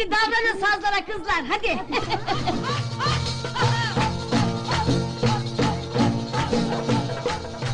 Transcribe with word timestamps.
Hadi 0.00 0.10
davranın 0.10 0.60
sazlara 0.60 1.04
kızlar 1.04 1.44
hadi. 1.48 1.78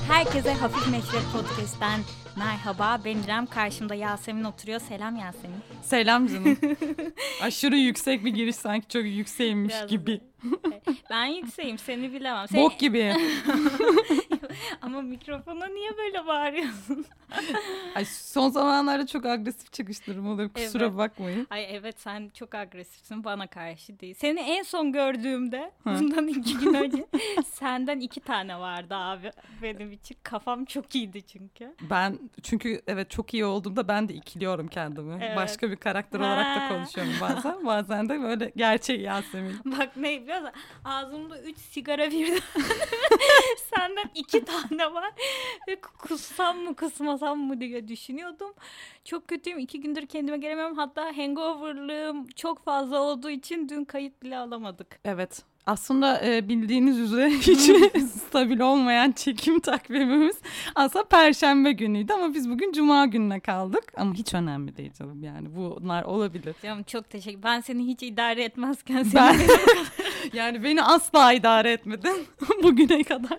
Herkese 0.09 0.53
Hafif 0.53 0.89
Meşrep 0.93 1.23
Podcast'ten 1.33 2.01
merhaba. 2.37 3.01
Ben 3.05 3.17
İrem, 3.17 3.47
karşımda 3.47 3.95
Yasemin 3.95 4.45
oturuyor. 4.45 4.81
Selam 4.81 5.17
Yasemin. 5.17 5.57
Selam 5.83 6.27
canım. 6.27 6.59
Aşırı 7.43 7.77
yüksek 7.77 8.25
bir 8.25 8.31
giriş 8.31 8.57
sanki 8.57 8.89
çok 8.89 9.05
yükseğimmiş 9.05 9.75
Biraz- 9.75 9.91
gibi. 9.91 10.21
Ben 11.11 11.25
yükseğim, 11.27 11.79
seni 11.79 12.13
bilemem. 12.13 12.49
Sen- 12.49 12.63
Bok 12.63 12.79
gibi. 12.79 13.15
Ama 14.83 15.03
mikrofona 15.03 15.67
niye 15.67 15.97
böyle 15.97 16.27
bağırıyorsun? 16.27 17.05
Ay, 17.95 18.05
son 18.05 18.49
zamanlarda 18.51 19.07
çok 19.07 19.27
agresif 19.27 19.73
çıkışlarım 19.73 20.29
olur 20.29 20.49
kusura 20.49 20.85
Evet. 20.85 20.97
bakmayın. 20.97 21.47
Ay 21.51 21.67
evet 21.77 22.01
sen 22.01 22.31
çok 22.35 22.55
agresifsin 22.55 23.25
bana 23.25 23.47
karşı 23.47 24.01
değil. 24.01 24.15
Seni 24.15 24.41
en 24.41 24.63
son 24.63 24.93
gördüğümde 24.93 25.71
Hı. 25.85 25.91
bundan 25.91 26.27
iki 26.29 26.59
gün 26.59 26.75
önce 26.85 27.07
senden 27.45 28.01
iki 28.01 28.21
tane 28.21 28.59
vardı 28.61 28.95
abi 28.95 29.31
benim 29.63 29.93
için. 29.93 30.17
Kafam 30.23 30.65
çok 30.65 30.95
iyiydi 30.95 31.23
çünkü. 31.23 31.75
Ben 31.91 32.19
çünkü 32.43 32.83
evet 32.87 33.11
çok 33.11 33.35
iyi 33.35 33.45
olduğumda 33.45 33.89
ben 33.89 34.09
de 34.09 34.15
ikiliyorum 34.15 34.69
kendimi. 34.69 35.19
Evet. 35.25 35.37
Başka 35.37 35.71
bir 35.71 35.77
karakter 35.77 36.19
olarak 36.21 36.47
Ha. 36.47 36.61
da 36.71 36.75
konuşuyorum 36.75 37.13
bazen. 37.21 37.67
Bazen 37.67 38.09
de 38.09 38.21
böyle 38.23 38.53
gerçek 38.57 39.01
Yasemin. 39.01 39.57
Bak 39.65 39.97
ne 39.97 40.23
biliyor 40.23 40.41
musun? 40.41 40.55
Ağzımda 40.85 41.41
üç 41.43 41.59
sigara 41.59 42.11
birden. 42.11 42.41
Senden 43.75 44.11
iki 44.15 44.45
tane 44.47 44.95
var. 44.95 45.13
Kussam 45.99 46.59
mı 46.59 46.77
kusmasam 46.77 47.39
mı 47.39 47.61
diye 47.61 47.89
düşünüyordum. 47.89 48.55
Çok 49.05 49.29
kötüyüm. 49.29 49.59
iki 49.59 49.81
gündür 49.81 50.07
kendime 50.07 50.39
gelemiyorum. 50.39 50.77
Hatta 50.77 51.17
hangoverlığım 51.17 52.27
çok 52.27 52.65
fazla 52.65 53.03
olduğu 53.03 53.31
için 53.31 53.69
dün 53.69 53.85
kayıt 53.85 54.23
bile 54.23 54.39
alamadık. 54.39 55.01
Evet. 55.05 55.45
Aslında 55.67 56.27
e, 56.27 56.49
bildiğiniz 56.49 56.99
üzere 56.99 57.31
hiç 57.31 57.61
stabil 58.27 58.61
olmayan 58.61 59.13
çekim 59.13 59.61
takvimimiz 59.61 60.37
aslında 60.75 61.05
perşembe 61.05 61.73
günüydü 61.73 62.13
ama 62.13 62.35
biz 62.35 62.51
bugün 62.51 62.73
cuma 62.73 63.07
gününe 63.07 63.41
kaldık. 63.41 63.93
Ama 63.97 64.15
hiç 64.15 64.35
önemli 64.35 64.77
değil 64.77 64.93
canım 64.99 65.23
yani 65.23 65.49
bunlar 65.57 66.03
olabilir. 66.03 66.55
Canım 66.63 66.83
çok 66.83 67.11
teşekkür 67.11 67.43
Ben 67.43 67.61
seni 67.61 67.87
hiç 67.87 68.03
idare 68.03 68.45
etmezken 68.45 69.03
seni 69.03 69.15
Ben 69.15 69.37
yani 70.33 70.65
beni 70.65 70.83
asla 70.83 71.33
idare 71.33 71.73
etmedin 71.73 72.27
bugüne 72.63 73.03
kadar. 73.03 73.39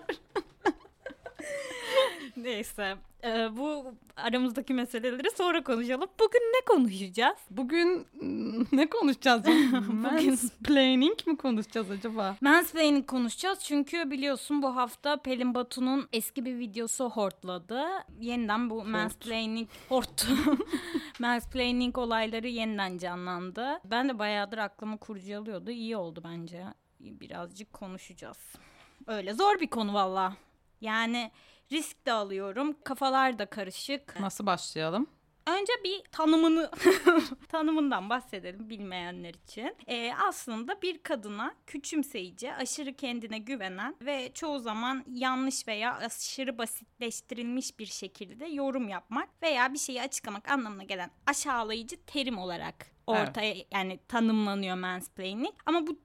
Neyse. 2.42 2.96
Ee, 3.24 3.56
bu 3.56 3.94
aramızdaki 4.16 4.74
meseleleri 4.74 5.30
sonra 5.30 5.64
konuşalım. 5.64 6.08
Bugün 6.20 6.40
ne 6.40 6.64
konuşacağız? 6.66 7.38
Bugün 7.50 8.06
mm, 8.20 8.64
ne 8.72 8.90
konuşacağız? 8.90 9.42
Mansplaining 9.88 11.26
mi 11.26 11.36
konuşacağız 11.36 11.90
acaba? 11.90 12.36
Mansplaining 12.40 13.06
konuşacağız 13.06 13.58
çünkü 13.60 14.10
biliyorsun 14.10 14.62
bu 14.62 14.76
hafta 14.76 15.16
Pelin 15.16 15.54
Batu'nun 15.54 16.08
eski 16.12 16.44
bir 16.44 16.58
videosu 16.58 17.10
hortladı. 17.10 17.84
Yeniden 18.20 18.70
bu 18.70 18.84
mansplaining 18.84 19.68
horttu. 19.88 20.26
mansplaining 21.18 21.98
olayları 21.98 22.48
yeniden 22.48 22.98
canlandı. 22.98 23.80
Ben 23.84 24.08
de 24.08 24.18
bayağıdır 24.18 24.58
aklımı 24.58 24.98
kurcalıyordu. 24.98 25.70
İyi 25.70 25.96
oldu 25.96 26.22
bence. 26.24 26.64
Birazcık 27.00 27.72
konuşacağız. 27.72 28.38
Öyle 29.06 29.34
zor 29.34 29.60
bir 29.60 29.70
konu 29.70 29.94
valla. 29.94 30.36
Yani 30.80 31.30
risk 31.72 32.06
de 32.06 32.12
alıyorum. 32.12 32.76
Kafalar 32.84 33.38
da 33.38 33.46
karışık. 33.46 34.20
Nasıl 34.20 34.46
başlayalım? 34.46 35.06
Önce 35.46 35.72
bir 35.84 36.02
tanımını 36.12 36.70
tanımından 37.48 38.10
bahsedelim 38.10 38.70
bilmeyenler 38.70 39.34
için. 39.34 39.76
Ee, 39.86 40.12
aslında 40.28 40.82
bir 40.82 41.02
kadına 41.02 41.54
küçümseyici, 41.66 42.54
aşırı 42.54 42.94
kendine 42.94 43.38
güvenen 43.38 43.96
ve 44.00 44.32
çoğu 44.34 44.58
zaman 44.58 45.04
yanlış 45.12 45.68
veya 45.68 45.96
aşırı 45.96 46.58
basitleştirilmiş 46.58 47.78
bir 47.78 47.86
şekilde 47.86 48.46
yorum 48.46 48.88
yapmak 48.88 49.28
veya 49.42 49.72
bir 49.72 49.78
şeyi 49.78 50.02
açıklamak 50.02 50.50
anlamına 50.50 50.84
gelen 50.84 51.10
aşağılayıcı 51.26 51.96
terim 52.06 52.38
olarak 52.38 52.86
ortaya 53.06 53.54
yani 53.72 54.00
tanımlanıyor 54.08 54.76
mansplaining. 54.76 55.54
Ama 55.66 55.86
bu 55.86 55.98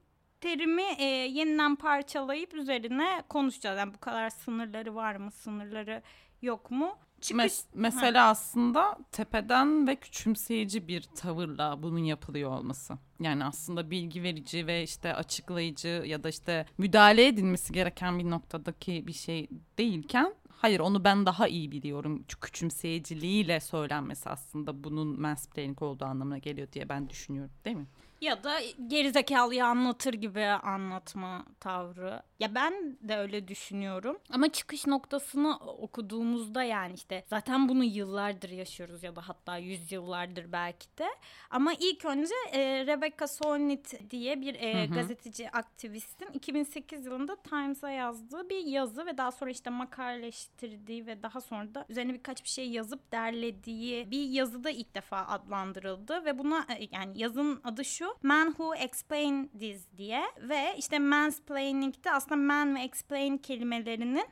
terimi 0.44 0.84
e, 0.98 1.04
yeniden 1.06 1.76
parçalayıp 1.76 2.54
üzerine 2.54 3.24
konuşacağız. 3.30 3.80
Yani 3.80 3.94
bu 3.94 4.00
kadar 4.00 4.30
sınırları 4.30 4.96
var 4.96 5.16
mı, 5.16 5.32
sınırları 5.32 6.02
yok 6.42 6.72
mu? 6.72 6.98
Çıkış 7.22 7.44
Mes- 7.44 7.66
mesela 7.74 8.30
aslında 8.30 8.98
tepeden 9.12 9.88
ve 9.88 9.96
küçümseyici 9.96 10.88
bir 10.88 11.02
tavırla 11.02 11.84
bunun 11.84 12.00
yapılıyor 12.04 12.52
olması. 12.52 12.94
Yani 13.20 13.46
aslında 13.46 13.92
bilgi 13.92 14.24
verici 14.24 14.68
ve 14.68 14.84
işte 14.84 15.16
açıklayıcı 15.16 16.04
ya 16.06 16.24
da 16.24 16.30
işte 16.30 16.66
müdahale 16.78 17.28
edilmesi 17.28 17.74
gereken 17.74 18.20
bir 18.20 18.30
noktadaki 18.30 19.08
bir 19.08 19.14
şey 19.14 19.50
değilken 19.78 20.34
hayır 20.50 20.80
onu 20.80 21.04
ben 21.04 21.26
daha 21.26 21.48
iyi 21.48 21.72
biliyorum 21.72 22.26
küçümseyiciliğiyle 22.42 23.60
söylenmesi 23.60 24.30
aslında 24.30 24.84
bunun 24.84 25.22
mansplaining 25.22 25.82
olduğu 25.82 26.06
anlamına 26.06 26.38
geliyor 26.38 26.68
diye 26.72 26.90
ben 26.90 27.10
düşünüyorum 27.10 27.54
değil 27.66 27.78
mi? 27.78 27.88
Ya 28.24 28.44
da 28.44 28.60
gerizekalıyı 28.88 29.66
anlatır 29.66 30.14
gibi 30.14 30.46
anlatma 30.46 31.46
tavrı. 31.60 32.22
Ya 32.44 32.56
ben 32.56 32.98
de 33.02 33.18
öyle 33.18 33.48
düşünüyorum. 33.48 34.18
Ama 34.30 34.52
çıkış 34.52 34.88
noktasını 34.88 35.58
okuduğumuzda 35.58 36.64
yani 36.64 36.94
işte 36.94 37.24
zaten 37.28 37.70
bunu 37.70 37.84
yıllardır 37.84 38.50
yaşıyoruz 38.50 39.04
ya 39.04 39.16
da 39.16 39.28
hatta 39.28 39.58
yüzyıllardır 39.58 40.52
belki 40.52 40.88
de. 40.98 41.08
Ama 41.50 41.74
ilk 41.74 42.06
önce 42.06 42.34
e, 42.52 42.86
Rebecca 42.86 43.28
Solnit 43.28 44.12
diye 44.12 44.42
bir 44.42 44.56
e, 44.56 44.86
gazeteci 44.86 45.52
aktivistin 45.52 46.28
2008 46.34 47.06
yılında 47.06 47.36
Times'a 47.36 47.90
yazdığı 47.90 48.50
bir 48.50 48.66
yazı 48.66 49.06
ve 49.06 49.18
daha 49.18 49.32
sonra 49.32 49.52
işte 49.52 49.70
makaleleştirdiği 49.70 51.06
ve 51.06 51.24
daha 51.24 51.42
sonra 51.42 51.76
da 51.76 51.86
üzerine 51.90 52.14
birkaç 52.14 52.44
bir 52.44 52.50
şey 52.50 52.70
yazıp 52.70 53.12
derlediği 53.12 54.12
bir 54.12 54.30
yazıda 54.30 54.70
ilk 54.70 54.96
defa 54.96 55.18
adlandırıldı 55.18 56.26
ve 56.26 56.38
buna 56.40 56.66
e, 56.80 56.88
yani 56.92 57.20
yazının 57.20 57.62
adı 57.64 57.86
şu 57.86 58.16
Man 58.24 58.48
Who 58.48 58.76
Explain 58.76 59.48
This 59.48 59.88
diye 59.98 60.24
ve 60.38 60.76
işte 60.78 61.00
mansplaining'de 61.00 62.12
aslında 62.12 62.33
man 62.36 62.76
ve 62.76 62.82
explain 62.82 63.38
kelimelerinin 63.38 64.26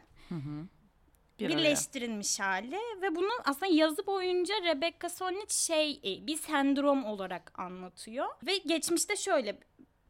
Bir 1.39 1.45
araya. 1.45 1.57
birleştirilmiş 1.57 2.39
hali 2.39 2.79
ve 3.01 3.15
bunu 3.15 3.29
aslında 3.45 3.73
yazı 3.73 4.07
boyunca 4.07 4.55
Rebecca 4.63 5.09
Solnit 5.09 5.51
şey 5.51 5.91
e, 5.91 6.27
bir 6.27 6.37
sendrom 6.37 7.05
olarak 7.05 7.59
anlatıyor. 7.59 8.25
Ve 8.45 8.57
geçmişte 8.57 9.15
şöyle 9.15 9.59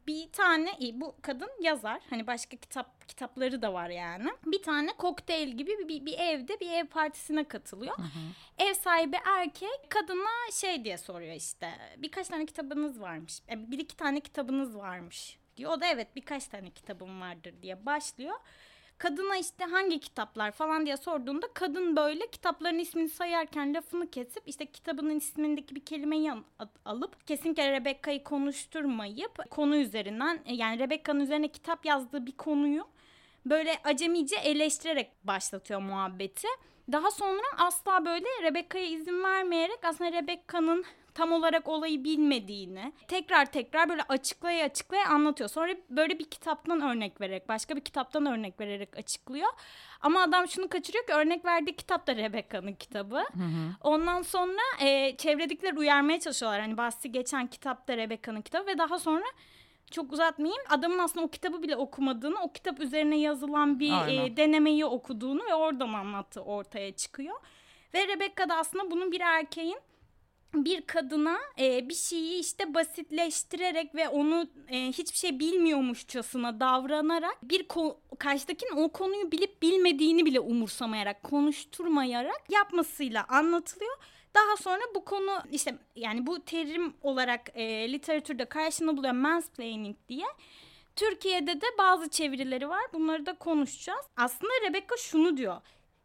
bir 0.06 0.32
tane 0.32 0.70
e, 0.70 1.00
bu 1.00 1.16
kadın 1.22 1.50
yazar 1.60 2.00
hani 2.10 2.26
başka 2.26 2.56
kitap 2.56 3.08
kitapları 3.08 3.62
da 3.62 3.72
var 3.72 3.88
yani. 3.90 4.30
Bir 4.46 4.62
tane 4.62 4.92
kokteyl 4.92 5.48
gibi 5.48 5.70
bir, 5.78 5.88
bir, 5.88 6.06
bir 6.06 6.18
evde 6.18 6.60
bir 6.60 6.70
ev 6.72 6.86
partisine 6.86 7.44
katılıyor. 7.44 7.96
Ev 8.58 8.74
sahibi 8.74 9.16
erkek 9.38 9.90
kadına 9.90 10.50
şey 10.52 10.84
diye 10.84 10.98
soruyor 10.98 11.34
işte 11.34 11.70
birkaç 11.98 12.28
tane 12.28 12.46
kitabınız 12.46 13.00
varmış 13.00 13.40
e, 13.50 13.70
bir 13.70 13.78
iki 13.78 13.96
tane 13.96 14.20
kitabınız 14.20 14.76
varmış 14.76 15.38
diyor 15.56 15.72
o 15.72 15.80
da 15.80 15.86
evet 15.86 16.16
birkaç 16.16 16.46
tane 16.46 16.70
kitabım 16.70 17.20
vardır 17.20 17.54
diye 17.62 17.86
başlıyor 17.86 18.34
kadına 19.02 19.36
işte 19.36 19.64
hangi 19.64 20.00
kitaplar 20.00 20.50
falan 20.50 20.86
diye 20.86 20.96
sorduğunda 20.96 21.46
kadın 21.54 21.96
böyle 21.96 22.26
kitapların 22.26 22.78
ismini 22.78 23.08
sayarken 23.08 23.74
lafını 23.74 24.10
kesip 24.10 24.42
işte 24.46 24.66
kitabının 24.66 25.16
ismindeki 25.16 25.74
bir 25.74 25.84
kelimeyi 25.84 26.32
al- 26.32 26.68
alıp 26.84 27.26
kesinlikle 27.26 27.72
Rebecca'yı 27.72 28.24
konuşturmayıp 28.24 29.50
konu 29.50 29.76
üzerinden 29.76 30.40
e, 30.46 30.54
yani 30.54 30.78
Rebecca'nın 30.78 31.20
üzerine 31.20 31.48
kitap 31.48 31.86
yazdığı 31.86 32.26
bir 32.26 32.32
konuyu 32.36 32.86
böyle 33.46 33.78
acemice 33.84 34.36
eleştirerek 34.36 35.10
başlatıyor 35.24 35.80
muhabbeti. 35.80 36.48
Daha 36.92 37.10
sonra 37.10 37.42
asla 37.58 38.04
böyle 38.04 38.26
Rebecca'ya 38.42 38.86
izin 38.86 39.24
vermeyerek 39.24 39.84
aslında 39.84 40.12
Rebecca'nın 40.12 40.84
tam 41.14 41.32
olarak 41.32 41.68
olayı 41.68 42.04
bilmediğini 42.04 42.92
tekrar 43.08 43.46
tekrar 43.46 43.88
böyle 43.88 44.02
açıklaya 44.02 44.64
açıklaya 44.64 45.08
anlatıyor. 45.08 45.50
Sonra 45.50 45.72
böyle 45.90 46.18
bir 46.18 46.24
kitaptan 46.24 46.80
örnek 46.80 47.20
vererek 47.20 47.48
başka 47.48 47.76
bir 47.76 47.80
kitaptan 47.80 48.26
örnek 48.26 48.60
vererek 48.60 48.96
açıklıyor. 48.96 49.48
Ama 50.00 50.22
adam 50.22 50.48
şunu 50.48 50.68
kaçırıyor 50.68 51.06
ki 51.06 51.12
örnek 51.12 51.44
verdiği 51.44 51.76
kitap 51.76 52.06
da 52.06 52.16
Rebecca'nın 52.16 52.72
kitabı. 52.72 53.24
Ondan 53.80 54.22
sonra 54.22 54.60
e, 54.80 55.16
çevredekiler 55.16 55.72
uyarmaya 55.72 56.20
çalışıyorlar. 56.20 56.60
Hani 56.60 56.76
bahsi 56.76 57.12
geçen 57.12 57.46
kitap 57.46 57.88
da 57.88 57.96
Rebecca'nın 57.96 58.42
kitabı 58.42 58.66
ve 58.66 58.78
daha 58.78 58.98
sonra 58.98 59.24
çok 59.90 60.12
uzatmayayım. 60.12 60.62
Adamın 60.70 60.98
aslında 60.98 61.26
o 61.26 61.28
kitabı 61.28 61.62
bile 61.62 61.76
okumadığını, 61.76 62.42
o 62.42 62.52
kitap 62.52 62.80
üzerine 62.80 63.18
yazılan 63.18 63.80
bir 63.80 63.92
Aynen. 63.92 64.24
e, 64.24 64.36
denemeyi 64.36 64.84
okuduğunu 64.84 65.42
ve 65.50 65.54
oradan 65.54 65.92
anlattığı 65.92 66.42
ortaya 66.42 66.92
çıkıyor. 66.92 67.34
Ve 67.94 68.08
Rebecca 68.08 68.48
da 68.48 68.56
aslında 68.56 68.90
bunun 68.90 69.12
bir 69.12 69.20
erkeğin 69.20 69.78
bir 70.54 70.82
kadına 70.82 71.38
e, 71.58 71.88
bir 71.88 71.94
şeyi 71.94 72.40
işte 72.40 72.74
basitleştirerek 72.74 73.94
ve 73.94 74.08
onu 74.08 74.46
e, 74.68 74.78
hiçbir 74.86 75.18
şey 75.18 75.38
bilmiyormuşçasına 75.38 76.60
davranarak 76.60 77.38
bir 77.42 77.64
ko- 77.64 77.96
karşıdakinin 78.18 78.76
o 78.76 78.88
konuyu 78.88 79.32
bilip 79.32 79.62
bilmediğini 79.62 80.26
bile 80.26 80.40
umursamayarak 80.40 81.22
konuşturmayarak 81.22 82.42
yapmasıyla 82.50 83.24
anlatılıyor. 83.28 83.96
Daha 84.34 84.56
sonra 84.56 84.80
bu 84.94 85.04
konu 85.04 85.38
işte 85.52 85.78
yani 85.96 86.26
bu 86.26 86.44
terim 86.44 86.94
olarak 87.02 87.40
e, 87.54 87.92
literatürde 87.92 88.44
karşını 88.44 88.96
buluyor 88.96 89.14
mansplaining 89.14 89.96
diye. 90.08 90.26
Türkiye'de 90.96 91.60
de 91.60 91.66
bazı 91.78 92.08
çevirileri 92.08 92.68
var. 92.68 92.82
Bunları 92.92 93.26
da 93.26 93.34
konuşacağız. 93.34 94.06
Aslında 94.16 94.52
Rebecca 94.68 94.96
şunu 94.96 95.36
diyor. 95.36 95.56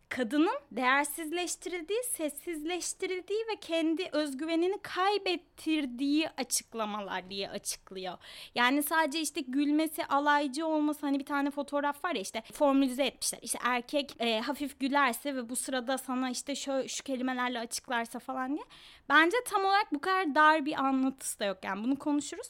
Kadının 0.09 0.59
değersizleştirildiği, 0.71 2.04
sessizleştirildiği 2.04 3.39
ve 3.39 3.56
kendi 3.62 4.09
özgüvenini 4.12 4.81
kaybettirdiği 4.81 6.30
açıklamalar 6.30 7.30
diye 7.30 7.50
açıklıyor. 7.50 8.18
Yani 8.56 8.83
sadece 8.83 9.19
işte 9.19 9.42
gülmesi, 9.42 10.06
alaycı 10.06 10.68
olması 10.68 11.06
hani 11.06 11.19
bir 11.19 11.25
tane 11.25 11.51
fotoğraf 11.51 12.06
var 12.06 12.15
ya 12.15 12.21
işte 12.21 12.44
formülize 12.54 13.06
etmişler. 13.06 13.39
İşte 13.42 13.59
erkek 13.63 14.15
e, 14.19 14.39
hafif 14.39 14.80
gülerse 14.80 15.36
ve 15.36 15.50
bu 15.50 15.56
sırada 15.56 15.98
sana 15.98 16.30
işte 16.30 16.56
şu, 16.56 16.89
şu 16.89 17.04
kelimelerle 17.04 17.59
açıklarsa 17.59 18.19
falan 18.19 18.50
diye. 18.56 18.65
Bence 19.09 19.38
tam 19.45 19.65
olarak 19.65 19.94
bu 19.94 20.01
kadar 20.01 20.36
dar 20.36 20.65
bir 20.65 20.74
anlatısı 20.86 21.39
da 21.39 21.45
yok 21.45 21.57
yani 21.63 21.83
bunu 21.83 21.95
konuşuruz. 22.00 22.48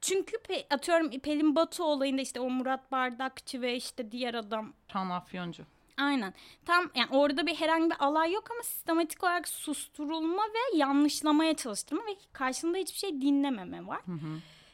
Çünkü 0.00 0.36
pe- 0.36 0.74
atıyorum 0.74 1.10
Pelin 1.10 1.56
Batu 1.56 1.84
olayında 1.84 2.22
işte 2.22 2.40
o 2.40 2.50
Murat 2.50 2.92
Bardakçı 2.92 3.60
ve 3.62 3.76
işte 3.76 4.12
diğer 4.12 4.34
adam 4.34 4.72
Şan 4.92 5.10
Afyoncu. 5.10 5.64
Aynen. 6.00 6.34
Tam 6.64 6.90
yani 6.94 7.08
orada 7.10 7.46
bir 7.46 7.54
herhangi 7.54 7.90
bir 7.90 7.96
alay 7.98 8.32
yok 8.32 8.50
ama 8.50 8.62
sistematik 8.62 9.24
olarak 9.24 9.48
susturulma 9.48 10.42
ve 10.42 10.78
yanlışlamaya 10.78 11.54
çalıştırma 11.54 12.02
ve 12.02 12.16
karşında 12.32 12.78
hiçbir 12.78 12.98
şey 12.98 13.20
dinlememe 13.20 13.86
var. 13.86 14.00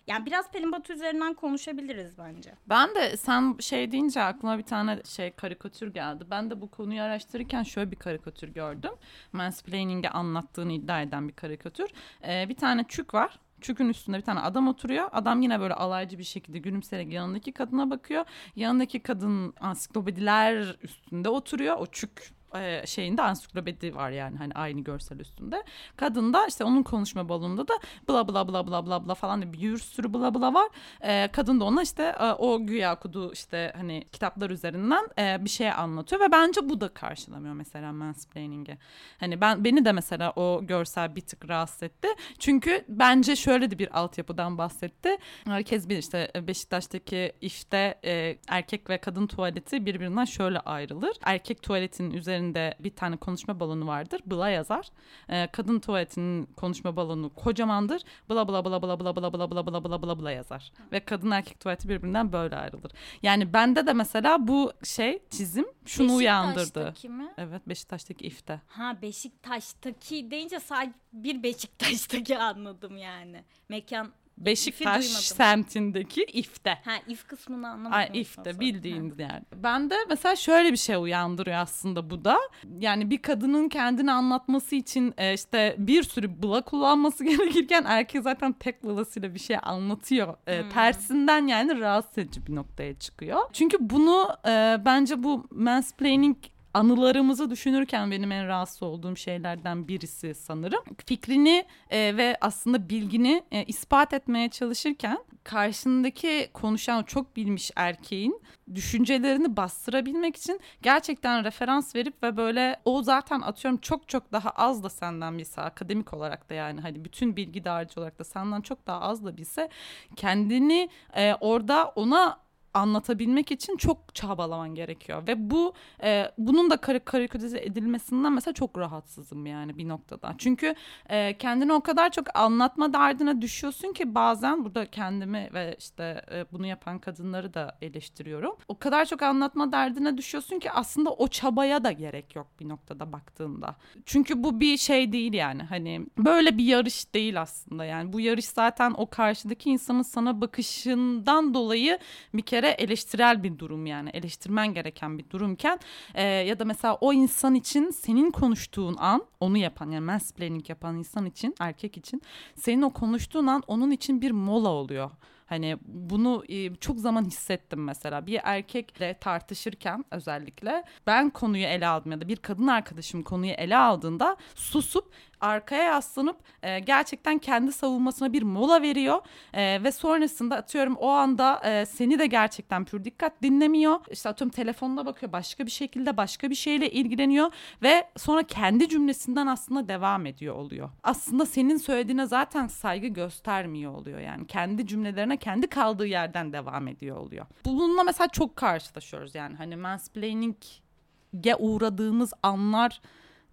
Yani 0.06 0.26
biraz 0.26 0.50
Pelin 0.50 0.72
Batu 0.72 0.92
üzerinden 0.92 1.34
konuşabiliriz 1.34 2.18
bence. 2.18 2.54
Ben 2.68 2.94
de 2.94 3.16
sen 3.16 3.56
şey 3.60 3.92
deyince 3.92 4.22
aklıma 4.22 4.58
bir 4.58 4.62
tane 4.62 5.02
şey 5.04 5.30
karikatür 5.30 5.94
geldi. 5.94 6.24
Ben 6.30 6.50
de 6.50 6.60
bu 6.60 6.70
konuyu 6.70 7.02
araştırırken 7.02 7.62
şöyle 7.62 7.90
bir 7.90 7.96
karikatür 7.96 8.48
gördüm. 8.48 8.92
Mansplaining'i 9.32 10.08
anlattığını 10.10 10.72
iddia 10.72 11.02
eden 11.02 11.28
bir 11.28 11.32
karikatür. 11.34 11.90
Ee, 12.28 12.48
bir 12.48 12.56
tane 12.56 12.84
çük 12.88 13.14
var. 13.14 13.38
Çükün 13.66 13.88
üstünde 13.88 14.16
bir 14.16 14.22
tane 14.22 14.40
adam 14.40 14.68
oturuyor. 14.68 15.08
Adam 15.12 15.42
yine 15.42 15.60
böyle 15.60 15.74
alaycı 15.74 16.18
bir 16.18 16.24
şekilde 16.24 16.58
gülümseyerek 16.58 17.12
yanındaki 17.12 17.52
kadına 17.52 17.90
bakıyor. 17.90 18.24
Yanındaki 18.56 19.00
kadın 19.00 19.54
ansiklopediler 19.60 20.76
üstünde 20.82 21.28
oturuyor. 21.28 21.76
O 21.78 21.86
çük 21.86 22.35
e, 22.62 22.86
şeyinde 22.86 23.22
ansiklopedi 23.22 23.94
var 23.94 24.10
yani 24.10 24.36
hani 24.36 24.52
aynı 24.54 24.80
görsel 24.80 25.18
üstünde. 25.18 25.64
Kadın 25.96 26.32
da 26.32 26.46
işte 26.46 26.64
onun 26.64 26.82
konuşma 26.82 27.28
balonunda 27.28 27.68
da 27.68 27.74
bla 28.08 28.28
bla 28.28 28.48
bla 28.48 28.66
bla 28.66 28.86
bla 28.86 29.06
bla 29.06 29.14
falan 29.14 29.42
diye 29.42 29.52
bir 29.52 29.78
sürü 29.78 30.14
bla 30.14 30.34
bla 30.34 30.54
var. 30.54 30.68
E, 31.00 31.28
kadın 31.32 31.60
da 31.60 31.64
ona 31.64 31.82
işte 31.82 32.02
e, 32.20 32.32
o 32.32 32.66
güya 32.66 32.94
okuduğu 32.94 33.32
işte 33.32 33.72
hani 33.76 34.04
kitaplar 34.12 34.50
üzerinden 34.50 35.08
e, 35.18 35.44
bir 35.44 35.50
şey 35.50 35.70
anlatıyor 35.70 36.20
ve 36.20 36.32
bence 36.32 36.68
bu 36.68 36.80
da 36.80 36.88
karşılamıyor 36.88 37.54
mesela 37.54 37.92
mansplaining'i. 37.92 38.78
Hani 39.20 39.40
ben 39.40 39.64
beni 39.64 39.84
de 39.84 39.92
mesela 39.92 40.32
o 40.36 40.60
görsel 40.66 41.16
bir 41.16 41.20
tık 41.20 41.48
rahatsız 41.48 41.82
etti. 41.82 42.08
Çünkü 42.38 42.84
bence 42.88 43.36
şöyle 43.36 43.70
de 43.70 43.78
bir 43.78 43.98
altyapıdan 43.98 44.58
bahsetti. 44.58 45.16
Herkes 45.44 45.88
bilir 45.88 45.98
işte 45.98 46.32
Beşiktaş'taki 46.46 47.32
işte 47.40 48.00
erkek 48.48 48.90
ve 48.90 48.98
kadın 48.98 49.26
tuvaleti 49.26 49.86
birbirinden 49.86 50.24
şöyle 50.24 50.60
ayrılır. 50.60 51.16
Erkek 51.22 51.62
tuvaletinin 51.62 52.10
üzerinde 52.46 52.74
bir 52.80 52.90
tane 52.90 53.16
konuşma 53.16 53.60
balonu 53.60 53.86
vardır. 53.86 54.20
Bla 54.26 54.48
yazar. 54.48 54.88
E, 55.28 55.46
kadın 55.52 55.80
tuvaletinin 55.80 56.46
konuşma 56.46 56.96
balonu 56.96 57.34
kocamandır. 57.34 58.02
Bla 58.30 58.48
bla 58.48 58.64
bla 58.64 58.82
bla 58.82 59.00
bla 59.00 59.16
bla 59.16 59.32
bla 59.32 59.50
bla 59.50 59.66
bla 59.66 59.84
bla 59.84 60.02
bla 60.02 60.18
bla 60.18 60.30
yazar. 60.30 60.72
Ve 60.92 61.00
kadın 61.00 61.30
erkek 61.30 61.60
tuvaleti 61.60 61.88
birbirinden 61.88 62.32
böyle 62.32 62.56
ayrılır. 62.56 62.92
Yani 63.22 63.52
bende 63.52 63.86
de 63.86 63.92
mesela 63.92 64.48
bu 64.48 64.72
şey 64.84 65.22
çizim 65.30 65.66
şunu 65.84 66.14
uyandırdı. 66.14 66.94
Mi? 67.08 67.32
Evet 67.36 67.68
Beşiktaş'taki 67.68 68.26
ifte. 68.26 68.60
Ha 68.66 68.98
Beşiktaş'taki 69.02 70.30
deyince 70.30 70.60
sadece 70.60 70.92
bir 71.12 71.42
Beşiktaş'taki 71.42 72.38
anladım 72.48 72.96
yani. 72.96 73.44
Mekan 73.68 74.12
Beşiktaş 74.38 75.04
duymadım. 75.04 75.22
semtindeki 75.22 76.22
ifte. 76.24 76.78
ha 76.84 76.92
if 77.08 77.26
kısmını 77.26 77.68
anlamadım. 77.68 77.92
Ay 77.92 78.20
ifte 78.20 78.60
bildiğiniz 78.60 79.18
yer. 79.18 79.42
Ben 79.54 79.90
de 79.90 79.94
mesela 80.08 80.36
şöyle 80.36 80.72
bir 80.72 80.76
şey 80.76 80.96
uyandırıyor 80.96 81.56
aslında 81.56 82.10
bu 82.10 82.24
da. 82.24 82.38
Yani 82.78 83.10
bir 83.10 83.22
kadının 83.22 83.68
kendini 83.68 84.12
anlatması 84.12 84.74
için 84.76 85.14
e, 85.18 85.34
işte 85.34 85.74
bir 85.78 86.02
sürü 86.02 86.42
bula 86.42 86.62
kullanması 86.62 87.24
gerekirken 87.36 87.84
erkek 87.86 88.22
zaten 88.22 88.52
tek 88.52 88.82
bulasıyla 88.84 89.34
bir 89.34 89.38
şey 89.40 89.56
anlatıyor. 89.62 90.36
E, 90.46 90.68
Tersinden 90.68 91.46
yani 91.46 91.80
rahatsız 91.80 92.18
edici 92.18 92.46
bir 92.46 92.54
noktaya 92.54 92.98
çıkıyor. 92.98 93.40
Çünkü 93.52 93.76
bunu 93.80 94.28
e, 94.46 94.76
bence 94.84 95.22
bu 95.22 95.46
mansplaining 95.50 96.36
anılarımızı 96.76 97.50
düşünürken 97.50 98.10
benim 98.10 98.32
en 98.32 98.48
rahatsız 98.48 98.82
olduğum 98.82 99.16
şeylerden 99.16 99.88
birisi 99.88 100.34
sanırım. 100.34 100.84
Fikrini 101.06 101.64
e, 101.90 102.16
ve 102.16 102.36
aslında 102.40 102.88
bilgini 102.88 103.42
e, 103.52 103.64
ispat 103.64 104.12
etmeye 104.12 104.48
çalışırken 104.48 105.18
karşındaki 105.44 106.50
konuşan 106.54 107.02
çok 107.02 107.36
bilmiş 107.36 107.70
erkeğin 107.76 108.42
düşüncelerini 108.74 109.56
bastırabilmek 109.56 110.36
için 110.36 110.60
gerçekten 110.82 111.44
referans 111.44 111.94
verip 111.94 112.22
ve 112.22 112.36
böyle 112.36 112.80
o 112.84 113.02
zaten 113.02 113.40
atıyorum 113.40 113.80
çok 113.80 114.08
çok 114.08 114.32
daha 114.32 114.50
az 114.50 114.82
da 114.82 114.90
senden 114.90 115.38
bilse 115.38 115.60
akademik 115.60 116.14
olarak 116.14 116.50
da 116.50 116.54
yani 116.54 116.80
hani 116.80 117.04
bütün 117.04 117.36
bilgi 117.36 117.64
dağarcı 117.64 118.00
olarak 118.00 118.18
da 118.18 118.24
senden 118.24 118.60
çok 118.60 118.86
daha 118.86 119.00
az 119.00 119.24
da 119.24 119.36
bilse 119.36 119.68
kendini 120.16 120.88
e, 121.16 121.34
orada 121.34 121.92
ona 121.94 122.45
anlatabilmek 122.76 123.52
için 123.52 123.76
çok 123.76 124.14
çabalaman 124.14 124.74
gerekiyor 124.74 125.26
ve 125.26 125.50
bu 125.50 125.74
e, 126.02 126.32
bunun 126.38 126.70
da 126.70 126.76
kar- 126.76 127.04
karikatürize 127.04 127.58
edilmesinden 127.58 128.32
mesela 128.32 128.54
çok 128.54 128.78
rahatsızım 128.78 129.46
yani 129.46 129.78
bir 129.78 129.88
noktada. 129.88 130.34
Çünkü 130.38 130.74
e, 131.08 131.38
kendini 131.38 131.72
o 131.72 131.80
kadar 131.80 132.10
çok 132.10 132.38
anlatma 132.38 132.92
derdine 132.92 133.42
düşüyorsun 133.42 133.92
ki 133.92 134.14
bazen 134.14 134.64
burada 134.64 134.86
kendimi 134.86 135.50
ve 135.54 135.76
işte 135.78 136.22
e, 136.32 136.44
bunu 136.52 136.66
yapan 136.66 136.98
kadınları 136.98 137.54
da 137.54 137.78
eleştiriyorum. 137.82 138.56
O 138.68 138.78
kadar 138.78 139.04
çok 139.04 139.22
anlatma 139.22 139.72
derdine 139.72 140.16
düşüyorsun 140.18 140.58
ki 140.58 140.70
aslında 140.70 141.10
o 141.10 141.28
çabaya 141.28 141.84
da 141.84 141.92
gerek 141.92 142.36
yok 142.36 142.46
bir 142.60 142.68
noktada 142.68 143.12
baktığında. 143.12 143.76
Çünkü 144.06 144.44
bu 144.44 144.60
bir 144.60 144.76
şey 144.76 145.12
değil 145.12 145.32
yani 145.32 145.62
hani 145.62 146.06
böyle 146.18 146.58
bir 146.58 146.64
yarış 146.64 147.14
değil 147.14 147.40
aslında 147.40 147.84
yani 147.84 148.12
bu 148.12 148.20
yarış 148.20 148.44
zaten 148.44 148.94
o 148.96 149.06
karşıdaki 149.10 149.70
insanın 149.70 150.02
sana 150.02 150.40
bakışından 150.40 151.54
dolayı 151.54 151.98
bir 152.34 152.42
kere 152.42 152.65
eleştirel 152.70 153.42
bir 153.42 153.58
durum 153.58 153.86
yani 153.86 154.10
eleştirmen 154.10 154.74
gereken 154.74 155.18
bir 155.18 155.30
durumken 155.30 155.78
e, 156.14 156.24
ya 156.24 156.58
da 156.58 156.64
mesela 156.64 156.98
o 157.00 157.12
insan 157.12 157.54
için 157.54 157.90
senin 157.90 158.30
konuştuğun 158.30 158.96
an 158.98 159.24
onu 159.40 159.58
yapan 159.58 159.90
yani 159.90 160.04
mansplaining 160.04 160.68
yapan 160.68 160.98
insan 160.98 161.26
için 161.26 161.54
erkek 161.60 161.96
için 161.96 162.22
senin 162.54 162.82
o 162.82 162.90
konuştuğun 162.90 163.46
an 163.46 163.62
onun 163.66 163.90
için 163.90 164.20
bir 164.20 164.30
mola 164.30 164.68
oluyor. 164.68 165.10
Hani 165.46 165.76
bunu 165.86 166.44
e, 166.48 166.74
çok 166.74 166.98
zaman 166.98 167.24
hissettim 167.24 167.84
mesela 167.84 168.26
bir 168.26 168.40
erkekle 168.44 169.14
tartışırken 169.20 170.04
özellikle 170.10 170.84
ben 171.06 171.30
konuyu 171.30 171.64
ele 171.64 171.86
aldım 171.86 172.12
ya 172.12 172.20
da 172.20 172.28
bir 172.28 172.36
kadın 172.36 172.66
arkadaşım 172.66 173.22
konuyu 173.22 173.52
ele 173.52 173.76
aldığında 173.76 174.36
susup 174.54 175.12
arkaya 175.40 175.82
yaslanıp 175.82 176.36
e, 176.62 176.78
gerçekten 176.78 177.38
kendi 177.38 177.72
savunmasına 177.72 178.32
bir 178.32 178.42
mola 178.42 178.82
veriyor 178.82 179.20
E, 179.54 179.84
ve 179.84 179.92
sonrasında 179.92 180.56
atıyorum 180.56 180.96
o 180.96 181.08
anda 181.08 181.60
e, 181.64 181.86
seni 181.86 182.18
de 182.18 182.26
gerçekten 182.26 182.84
pür 182.84 183.04
dikkat 183.04 183.42
dinlemiyor. 183.42 184.00
İşte 184.10 184.28
atıyorum 184.28 184.52
telefonuna 184.52 185.06
bakıyor 185.06 185.32
başka 185.32 185.66
bir 185.66 185.70
şekilde 185.70 186.16
başka 186.16 186.50
bir 186.50 186.54
şeyle 186.54 186.90
ilgileniyor 186.90 187.50
ve 187.82 188.08
sonra 188.16 188.42
kendi 188.42 188.88
cümlesinden 188.88 189.46
aslında 189.46 189.88
devam 189.88 190.26
ediyor 190.26 190.54
oluyor. 190.54 190.90
Aslında 191.02 191.46
senin 191.46 191.76
söylediğine 191.76 192.26
zaten 192.26 192.66
saygı 192.66 193.06
göstermiyor 193.06 193.94
oluyor 193.94 194.20
yani 194.20 194.46
kendi 194.46 194.86
cümlelerine 194.86 195.35
kendi 195.36 195.66
kaldığı 195.66 196.06
yerden 196.06 196.52
devam 196.52 196.88
ediyor 196.88 197.16
oluyor. 197.16 197.46
Bununla 197.64 198.02
mesela 198.02 198.28
çok 198.28 198.56
karşılaşıyoruz 198.56 199.34
yani 199.34 199.56
hani 199.56 199.76
mansplaining'e 199.76 201.56
uğradığımız 201.58 202.32
anlar 202.42 203.00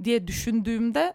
diye 0.03 0.27
düşündüğümde 0.27 1.13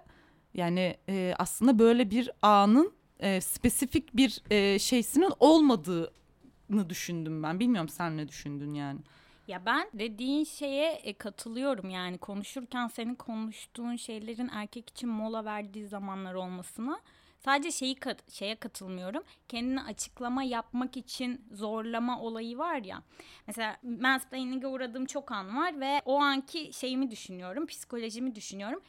yani 0.55 0.97
e, 1.09 1.35
aslında 1.39 1.79
böyle 1.79 2.11
bir 2.11 2.31
anın 2.43 2.93
e, 3.21 3.41
spesifik 3.41 4.17
bir 4.17 4.43
e, 4.51 4.79
şeysinin 4.79 5.33
olmadığını 5.41 6.91
düşündüm 6.91 7.43
ben. 7.43 7.61
Bilmiyorum 7.61 7.89
sen 7.89 8.17
ne 8.17 8.29
düşündün 8.29 8.75
yani. 8.75 9.01
Ya 9.49 9.67
ben 9.67 9.91
dediğin 9.93 10.45
şeye 10.45 10.93
e, 10.93 11.13
katılıyorum 11.13 11.91
yani 11.91 12.19
konuşurken 12.19 12.89
senin 12.89 13.15
konuştuğun 13.15 13.97
şeylerin 13.97 14.49
erkek 14.53 14.91
için 14.91 15.09
mola 15.09 15.45
verdiği 15.45 15.87
zamanlar 15.87 16.35
olmasına. 16.35 17.01
Sadece 17.39 17.71
şeyi 17.73 17.95
kat- 17.95 18.31
şeye 18.33 18.57
katılmıyorum. 18.57 19.23
Kendini 19.49 19.83
açıklama 19.83 20.43
yapmak 20.43 20.97
için 20.97 21.45
zorlama 21.53 22.21
olayı 22.21 22.59
var 22.59 22.85
ya. 22.85 23.03
Mesela 23.47 23.77
mansplaining'e 23.83 24.67
uğradığım 24.67 25.07
çok 25.07 25.33
an 25.33 25.57
var 25.57 25.81
ve 25.81 26.03
o 26.05 26.21
anki 26.21 26.73
şeyimi 26.73 27.11
düşünüyorum, 27.11 27.67
psikolojimi 27.67 28.35
düşünüyorum. 28.35 28.81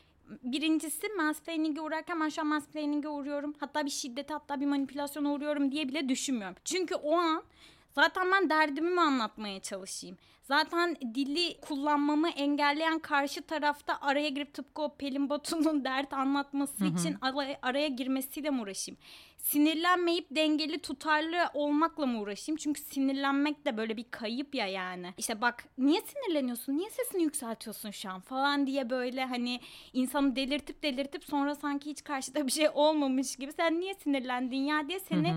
Birincisi 0.44 1.08
mansplaining'e 1.18 1.82
uğrarken 1.82 2.20
ben 2.22 2.30
şu 2.30 2.42
an 2.42 2.48
mansplaining'e 2.48 3.08
uğruyorum. 3.10 3.54
Hatta 3.60 3.86
bir 3.86 3.90
şiddete 3.92 4.34
hatta 4.34 4.62
bir 4.62 4.66
manipülasyona 4.66 5.34
uğruyorum 5.34 5.72
diye 5.72 5.88
bile 5.88 6.10
düşünmüyorum. 6.10 6.56
Çünkü 6.66 6.96
o 6.96 7.16
an 7.18 7.44
Zaten 7.92 8.32
ben 8.32 8.50
derdimi 8.50 8.90
mi 8.90 9.02
anlatmaya 9.02 9.60
çalışayım? 9.60 10.18
Zaten 10.50 10.96
dili 11.16 11.62
kullanmamı 11.62 12.30
engelleyen 12.30 13.00
karşı 13.00 13.42
tarafta 13.42 13.98
araya 14.02 14.30
girip 14.30 14.54
tıpkı 14.54 14.82
o 14.82 14.96
Pelin 14.96 15.30
Batu'nun 15.30 15.84
dert 15.86 16.14
anlatması 16.14 16.86
için 16.86 17.18
araya, 17.62 17.88
girmesiyle 17.88 18.50
mi 18.50 18.62
uğraşayım? 18.62 19.00
Sinirlenmeyip 19.38 20.28
dengeli 20.32 20.80
tutarlı 20.80 21.50
olmakla 21.54 22.06
mı 22.06 22.20
uğraşayım? 22.20 22.58
Çünkü 22.58 22.82
sinirlenmek 22.82 23.66
de 23.66 23.78
böyle 23.78 23.98
bir 23.98 24.06
kayıp 24.12 24.56
ya 24.56 24.68
yani. 24.68 25.14
İşte 25.18 25.42
bak 25.42 25.66
niye 25.78 26.02
sinirleniyorsun? 26.02 26.78
Niye 26.78 26.90
sesini 26.90 27.24
yükseltiyorsun 27.24 27.92
şu 27.92 28.10
an 28.10 28.22
falan 28.22 28.68
diye 28.68 28.90
böyle 28.90 29.26
hani 29.26 29.60
insanı 29.94 30.36
delirtip 30.36 30.84
delirtip 30.84 31.24
sonra 31.24 31.56
sanki 31.56 31.90
hiç 31.90 32.04
karşıda 32.04 32.48
bir 32.48 32.52
şey 32.52 32.70
olmamış 32.74 33.36
gibi 33.36 33.54
sen 33.54 33.80
niye 33.80 33.94
sinirlendin 33.94 34.58
ya 34.58 34.88
diye 34.88 35.00
seni 35.00 35.34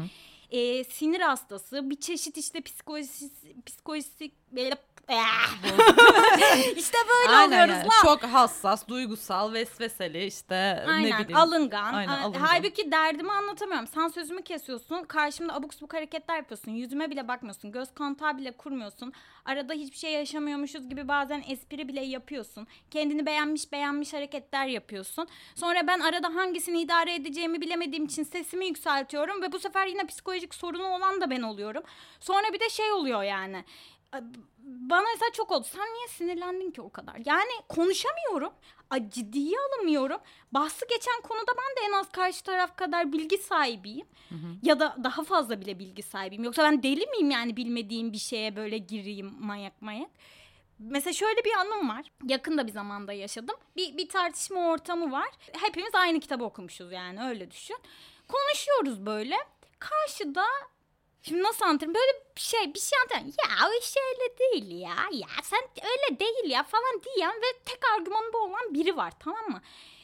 e, 0.53 0.85
sinir 0.85 1.21
hastası 1.21 1.91
bir 1.91 2.01
çeşit 2.01 2.37
işte 2.37 2.61
psikolojisi 2.61 3.57
psikolojik 3.67 4.33
böyle 4.53 4.77
işte 6.77 6.99
böyle 7.09 7.37
Aynen 7.37 7.47
oluyoruz 7.49 7.75
yani. 7.75 7.85
lan. 7.85 8.03
Çok 8.03 8.23
hassas, 8.23 8.89
duygusal, 8.89 9.53
vesveseli 9.53 10.25
işte 10.27 10.55
ne 10.87 10.91
Aynen 10.93 11.19
bileyim. 11.19 11.37
alıngan. 11.37 11.95
Aynen, 11.95 12.13
alıngan. 12.23 12.41
Halbuki 12.41 12.93
derdimi 12.93 13.33
anlatamıyorum. 13.33 13.87
Sen 13.87 14.09
sözümü 14.09 14.43
kesiyorsun. 14.43 15.05
Karşımda 15.05 15.55
abuk 15.55 15.75
subuk 15.75 15.95
hareketler 15.95 16.37
yapıyorsun. 16.37 16.71
Yüzüme 16.71 17.11
bile 17.11 17.29
bakmıyorsun. 17.29 17.73
Göz 17.73 17.95
kontağı 17.95 18.39
bile 18.39 18.53
kurmuyorsun. 18.53 19.13
Arada 19.45 19.73
hiçbir 19.73 19.97
şey 19.97 20.13
yaşamıyormuşuz 20.13 20.89
gibi 20.89 21.09
bazen 21.09 21.45
espri 21.49 21.89
bile 21.89 22.01
yapıyorsun. 22.05 22.67
Kendini 22.91 23.27
beğenmiş 23.27 23.73
beğenmiş 23.73 24.13
hareketler 24.13 24.67
yapıyorsun. 24.67 25.29
Sonra 25.55 25.87
ben 25.87 26.01
arada 26.01 26.35
hangisini 26.35 26.81
idare 26.81 27.15
edeceğimi 27.15 27.61
bilemediğim 27.61 28.05
için 28.05 28.23
sesimi 28.23 28.67
yükseltiyorum 28.67 29.43
ve 29.43 29.53
bu 29.53 29.59
sefer 29.59 29.87
yine 29.87 30.07
psikolojik 30.07 30.55
sorunu 30.55 30.87
olan 30.87 31.21
da 31.21 31.31
ben 31.31 31.43
oluyorum. 31.43 31.83
Sonra 32.21 32.53
bir 32.53 32.61
de 32.61 32.71
şey 32.71 32.93
oluyor 32.93 33.23
yani. 33.23 33.65
Bana 34.63 35.03
mesela 35.15 35.33
çok 35.33 35.51
oldu. 35.53 35.67
Sen 35.73 35.95
niye 35.95 36.09
sinirlendin 36.09 36.71
ki 36.71 36.83
o 36.83 36.91
kadar? 36.91 37.17
Yani 37.25 37.51
konuşamıyorum. 37.69 38.53
Ciddiye 39.09 39.57
alamıyorum. 39.59 40.21
Bahsi 40.53 40.87
geçen 40.91 41.21
konuda 41.23 41.53
ben 41.57 41.77
de 41.83 41.89
en 41.89 41.93
az 41.99 42.09
karşı 42.13 42.43
taraf 42.45 42.77
kadar 42.77 43.13
bilgi 43.13 43.39
sahibiyim. 43.39 44.07
Ya 44.63 44.81
da 44.81 44.97
daha 45.05 45.25
fazla 45.25 45.61
bile 45.61 45.79
bilgi 45.79 46.03
sahibiyim. 46.03 46.45
Yoksa 46.45 46.63
ben 46.63 46.83
deli 46.83 47.07
miyim 47.07 47.31
yani 47.31 47.57
bilmediğim 47.57 48.13
bir 48.13 48.19
şeye 48.19 48.57
böyle 48.57 48.79
gireyim 48.79 49.33
manyak 49.41 49.83
manyak. 49.83 50.11
Mesela 50.79 51.13
şöyle 51.13 51.45
bir 51.45 51.53
anım 51.53 51.89
var. 51.89 52.05
Yakında 52.29 52.67
bir 52.67 52.73
zamanda 52.73 53.13
yaşadım. 53.13 53.57
Bir, 53.77 53.97
bir 53.97 54.09
tartışma 54.09 54.61
ortamı 54.69 55.13
var. 55.13 55.29
Hepimiz 55.53 55.95
aynı 55.95 56.21
kitabı 56.21 56.45
okumuşuz 56.45 56.93
yani 56.93 57.23
öyle 57.29 57.51
düşün. 57.51 57.77
Konuşuyoruz 58.29 59.07
böyle. 59.07 59.37
Karşıda 59.79 60.45
Şimdi 61.23 61.43
nasıl 61.43 61.65
anlatayım? 61.65 61.95
Böyle 61.95 62.13
bir 62.37 62.41
şey 62.41 62.75
bir 62.75 62.81
şey 62.81 62.99
anlatayım. 62.99 63.27
Ya 63.29 63.69
o 63.69 63.79
iş 63.79 63.95
öyle 63.97 64.39
değil 64.39 64.81
ya. 64.81 64.97
Ya 65.13 65.29
sen 65.43 65.61
öyle 65.83 66.19
değil 66.19 66.51
ya 66.51 66.63
falan 66.63 67.03
diyen 67.03 67.37
ve 67.37 67.59
tek 67.65 67.79
argümanı 67.95 68.33
bu 68.33 68.39
olan 68.39 68.75
biri 68.75 68.97
var 68.97 69.13
tamam 69.21 69.51
mı? 69.51 69.63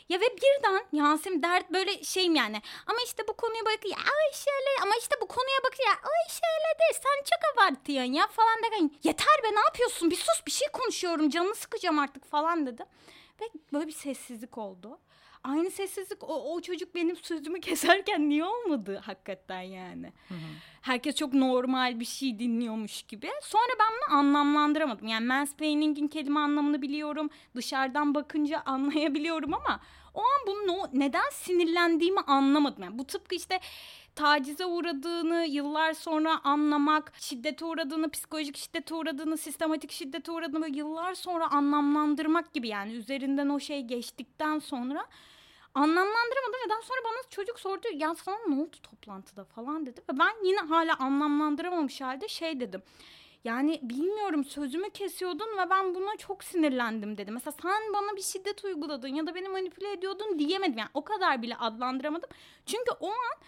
Ya 0.09 0.21
ve 0.21 0.25
birden 0.37 0.85
Yasemin 0.93 1.43
dert 1.43 1.71
böyle 1.73 2.05
şeyim 2.05 2.35
yani. 2.35 2.63
Ama 2.87 2.99
işte 3.05 3.29
bu 3.29 3.33
konuya 3.37 3.65
bak 3.65 3.85
ya 3.85 3.97
o 3.99 4.33
iş 4.33 4.45
öyle 4.47 4.69
ama 4.83 4.97
işte 4.99 5.15
bu 5.21 5.27
konuya 5.29 5.59
bak 5.65 5.81
ya 5.87 5.93
o 5.93 6.11
iş 6.29 6.41
öyle 6.57 6.79
değil. 6.79 7.03
Sen 7.03 7.25
çok 7.25 7.55
abartıyorsun 7.55 8.13
ya 8.13 8.27
falan 8.27 8.63
derken 8.63 8.91
yeter 9.05 9.43
be 9.43 9.55
ne 9.55 9.61
yapıyorsun 9.61 10.11
bir 10.11 10.17
sus 10.17 10.47
bir 10.47 10.51
şey 10.53 10.69
konuşuyorum 10.73 11.31
canını 11.31 11.55
sıkacağım 11.55 11.99
artık 11.99 12.31
falan 12.31 12.67
dedi. 12.67 12.85
Ve 13.41 13.45
böyle 13.73 13.87
bir 13.87 13.93
sessizlik 13.93 14.59
oldu. 14.59 14.99
Aynı 15.45 15.71
sessizlik 15.71 16.25
o, 16.25 16.55
o 16.55 16.61
çocuk 16.61 16.95
benim 16.95 17.17
sözümü 17.17 17.61
keserken 17.69 18.29
niye 18.29 18.45
olmadı 18.45 19.01
hakikaten 19.05 19.61
yani. 19.61 20.13
Herkes 20.83 21.15
çok 21.15 21.35
normal 21.35 22.01
bir 22.01 22.05
şey 22.05 22.39
dinliyormuş 22.39 23.03
gibi. 23.03 23.31
Sonra 23.43 23.73
ben 23.81 23.89
bunu 23.97 24.19
anlamlandıramadım. 24.19 25.07
Yani 25.07 25.27
mansplaining'in 25.27 26.09
kelime 26.09 26.41
anlamını 26.41 26.83
biliyorum. 26.83 27.31
Dışarıdan 27.55 28.15
bakınca 28.15 28.63
anlayabiliyorum 28.67 29.55
ama 29.55 29.81
o 30.15 30.21
an 30.21 30.47
bunu 30.47 30.89
neden 30.93 31.31
sinirlendiğimi 31.33 32.21
anlamadım. 32.21 32.83
Yani 32.83 32.99
bu 32.99 33.05
tıpkı 33.05 33.35
işte 33.35 33.61
tacize 34.15 34.67
uğradığını 34.67 35.47
yıllar 35.49 35.93
sonra 35.93 36.41
anlamak, 36.45 37.13
şiddete 37.19 37.65
uğradığını, 37.65 38.11
psikolojik 38.11 38.57
şiddete 38.57 38.95
uğradığını, 38.95 39.39
sistematik 39.39 39.93
şiddete 39.93 40.33
uğradığını 40.33 40.63
böyle 40.63 40.79
yıllar 40.79 41.15
sonra 41.15 41.51
anlamlandırmak 41.51 42.53
gibi 42.53 42.69
yani 42.69 42.93
üzerinden 42.93 43.49
o 43.49 43.61
şey 43.61 43.83
geçtikten 43.83 44.59
sonra 44.59 45.07
anlamlandıramadım 45.79 46.61
ve 46.65 46.71
daha 46.71 46.83
sonra 46.83 46.99
bana 47.05 47.31
çocuk 47.31 47.61
sordu 47.61 47.87
ya 47.95 48.15
sana 48.15 48.39
ne 48.49 48.55
oldu 48.63 48.77
toplantıda 48.83 49.45
falan 49.45 49.87
dedi 49.87 50.01
ve 50.13 50.19
ben 50.19 50.45
yine 50.45 50.61
hala 50.61 50.97
anlamlandıramamış 50.99 52.01
halde 52.01 52.29
şey 52.29 52.61
dedim. 52.61 52.83
Yani 53.45 53.81
bilmiyorum 53.83 54.45
sözümü 54.45 54.91
kesiyordun 54.91 55.59
ve 55.59 55.71
ben 55.71 55.95
buna 55.95 56.17
çok 56.17 56.45
sinirlendim 56.45 57.19
dedi. 57.19 57.31
Mesela 57.31 57.53
sen 57.63 57.93
bana 57.93 58.17
bir 58.17 58.23
şiddet 58.23 58.65
uyguladın 58.65 59.09
ya 59.09 59.27
da 59.27 59.35
beni 59.35 59.49
manipüle 59.49 59.93
ediyordun 59.93 60.39
diyemedim. 60.39 60.79
Yani 60.79 60.91
o 60.95 61.05
kadar 61.05 61.43
bile 61.43 61.57
adlandıramadım. 61.57 62.31
Çünkü 62.67 62.91
o 63.01 63.09
an 63.09 63.39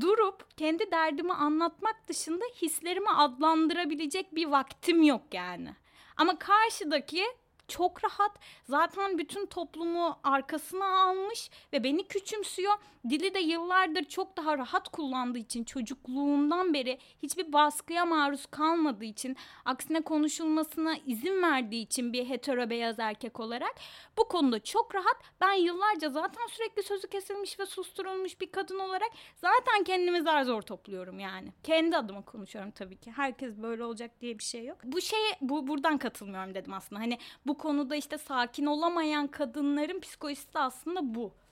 durup 0.00 0.56
kendi 0.56 0.90
derdimi 0.90 1.32
anlatmak 1.32 2.08
dışında 2.08 2.44
hislerimi 2.62 3.10
adlandırabilecek 3.10 4.34
bir 4.34 4.46
vaktim 4.46 5.02
yok 5.02 5.22
yani. 5.32 5.74
Ama 6.16 6.38
karşıdaki 6.38 7.24
çok 7.68 8.04
rahat. 8.04 8.38
Zaten 8.64 9.18
bütün 9.18 9.46
toplumu 9.46 10.18
arkasına 10.24 11.02
almış 11.02 11.50
ve 11.72 11.84
beni 11.84 12.08
küçümsüyor. 12.08 12.74
Dili 13.08 13.34
de 13.34 13.38
yıllardır 13.38 14.04
çok 14.04 14.36
daha 14.36 14.58
rahat 14.58 14.88
kullandığı 14.88 15.38
için 15.38 15.64
çocukluğundan 15.64 16.74
beri 16.74 16.98
hiçbir 17.22 17.52
baskıya 17.52 18.06
maruz 18.06 18.46
kalmadığı 18.46 19.04
için 19.04 19.36
aksine 19.64 20.00
konuşulmasına 20.00 20.96
izin 21.06 21.42
verdiği 21.42 21.82
için 21.82 22.12
bir 22.12 22.28
hetero 22.28 22.70
beyaz 22.70 22.98
erkek 22.98 23.40
olarak 23.40 23.74
bu 24.18 24.28
konuda 24.28 24.64
çok 24.64 24.94
rahat. 24.94 25.16
Ben 25.40 25.52
yıllarca 25.52 26.10
zaten 26.10 26.46
sürekli 26.46 26.82
sözü 26.82 27.08
kesilmiş 27.08 27.60
ve 27.60 27.66
susturulmuş 27.66 28.40
bir 28.40 28.52
kadın 28.52 28.78
olarak 28.78 29.10
zaten 29.36 29.84
kendimi 29.84 30.22
zar 30.22 30.42
zor 30.42 30.62
topluyorum 30.62 31.18
yani. 31.18 31.52
Kendi 31.62 31.96
adıma 31.96 32.22
konuşuyorum 32.22 32.70
tabii 32.70 32.96
ki. 32.96 33.10
Herkes 33.10 33.56
böyle 33.56 33.84
olacak 33.84 34.10
diye 34.20 34.38
bir 34.38 34.44
şey 34.44 34.64
yok. 34.64 34.78
Bu 34.84 35.00
şeye 35.00 35.36
bu 35.40 35.66
buradan 35.66 35.98
katılmıyorum 35.98 36.54
dedim 36.54 36.72
aslında. 36.72 37.00
Hani 37.00 37.18
bu 37.46 37.58
konuda 37.58 37.96
işte 37.96 38.18
sakin 38.18 38.66
olamayan 38.66 39.26
kadınların 39.26 40.00
psikolojisi 40.00 40.54
de 40.54 40.58
aslında 40.58 41.14
bu. 41.14 41.43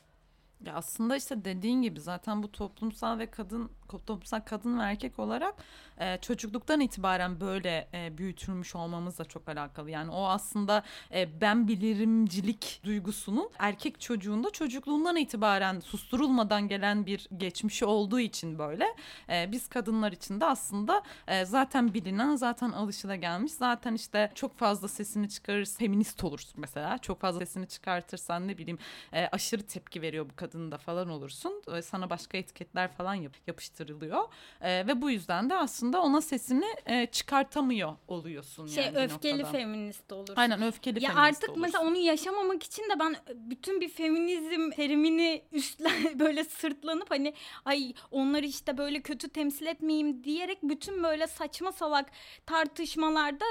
Ya 0.66 0.75
aslında 0.75 1.16
işte 1.16 1.45
dediğin 1.45 1.83
gibi 1.83 2.00
zaten 2.00 2.42
bu 2.42 2.52
toplumsal 2.52 3.19
ve 3.19 3.31
kadın 3.31 3.71
toplumsal 3.99 4.40
kadın 4.40 4.78
ve 4.78 4.83
erkek 4.83 5.19
olarak 5.19 5.54
e, 6.00 6.19
çocukluktan 6.19 6.81
itibaren 6.81 7.40
böyle 7.40 7.88
e, 7.95 8.19
büyütülmüş 8.19 8.75
olmamızla 8.75 9.25
çok 9.25 9.49
alakalı. 9.49 9.90
Yani 9.90 10.11
o 10.11 10.26
aslında 10.26 10.83
e, 11.14 11.40
ben 11.40 11.69
bilirimcilik 11.69 12.81
duygusunun 12.85 13.50
erkek 13.59 14.00
çocuğunda 14.00 14.50
çocukluğundan 14.50 15.16
itibaren 15.16 15.81
susturulmadan 15.81 16.69
gelen 16.69 17.07
bir 17.07 17.28
geçmişi 17.37 17.85
olduğu 17.85 18.21
için 18.21 18.59
böyle. 18.59 18.87
E, 19.28 19.52
biz 19.52 19.69
kadınlar 19.69 20.12
için 20.12 20.40
de 20.40 20.45
aslında 20.45 21.02
e, 21.28 21.45
zaten 21.45 21.95
bilinen, 21.95 22.37
zaten 22.37 22.71
alışılagelmiş. 22.71 23.52
Zaten 23.52 23.95
işte 23.95 24.33
çok 24.35 24.59
fazla 24.59 24.88
sesini 24.88 25.28
çıkarırız, 25.28 25.78
feminist 25.78 26.25
olursun 26.25 26.54
mesela. 26.57 26.99
Çok 26.99 27.21
fazla 27.21 27.40
sesini 27.40 27.69
çıkartırsan 27.69 28.49
ne 28.49 28.59
bileyim 28.59 28.78
e, 29.12 29.26
aşırı 29.26 29.62
tepki 29.62 30.02
veriyor 30.02 30.26
bu 30.31 30.37
kadın 30.37 30.52
da 30.53 30.79
falan 30.79 31.09
olursun. 31.09 31.63
E, 31.77 31.83
sana 31.83 32.11
başka 32.11 32.39
etiketler 32.39 32.93
falan 32.93 33.15
yap, 33.15 33.33
yapıştırılıyor. 33.47 34.25
E, 34.61 34.87
ve 34.87 35.03
bu 35.03 35.11
yüzden 35.11 35.51
de 35.51 35.55
aslında 35.55 36.01
ona 36.03 36.21
sesini 36.21 36.67
e, 36.87 37.07
çıkartamıyor 37.07 37.97
oluyorsun 38.09 38.67
Şey 38.67 38.85
yani 38.85 38.99
öfkeli 38.99 39.39
noktada. 39.39 39.53
feminist 39.59 40.13
olur. 40.13 40.33
Aynen 40.37 40.63
öfkeli 40.63 41.05
Ya 41.05 41.11
feminist 41.11 41.29
artık 41.37 41.49
olursun. 41.51 41.63
mesela 41.63 41.85
onu 41.85 41.97
yaşamamak 41.97 42.63
için 42.63 42.83
de 42.83 42.99
ben 43.01 43.17
bütün 43.35 43.81
bir 43.81 43.89
feminizm 43.89 44.71
terimini 44.71 45.43
üstlen 45.53 46.19
böyle 46.19 46.45
sırtlanıp 46.45 47.11
hani 47.11 47.35
ay 47.65 47.95
onları 48.11 48.47
işte 48.47 48.79
böyle 48.79 49.01
kötü 49.01 49.29
temsil 49.29 49.67
etmeyeyim 49.67 50.25
diyerek 50.25 50.59
bütün 50.63 51.03
böyle 51.03 51.27
saçma 51.27 51.73
salak 51.73 52.11
tartışmalarda 52.47 53.45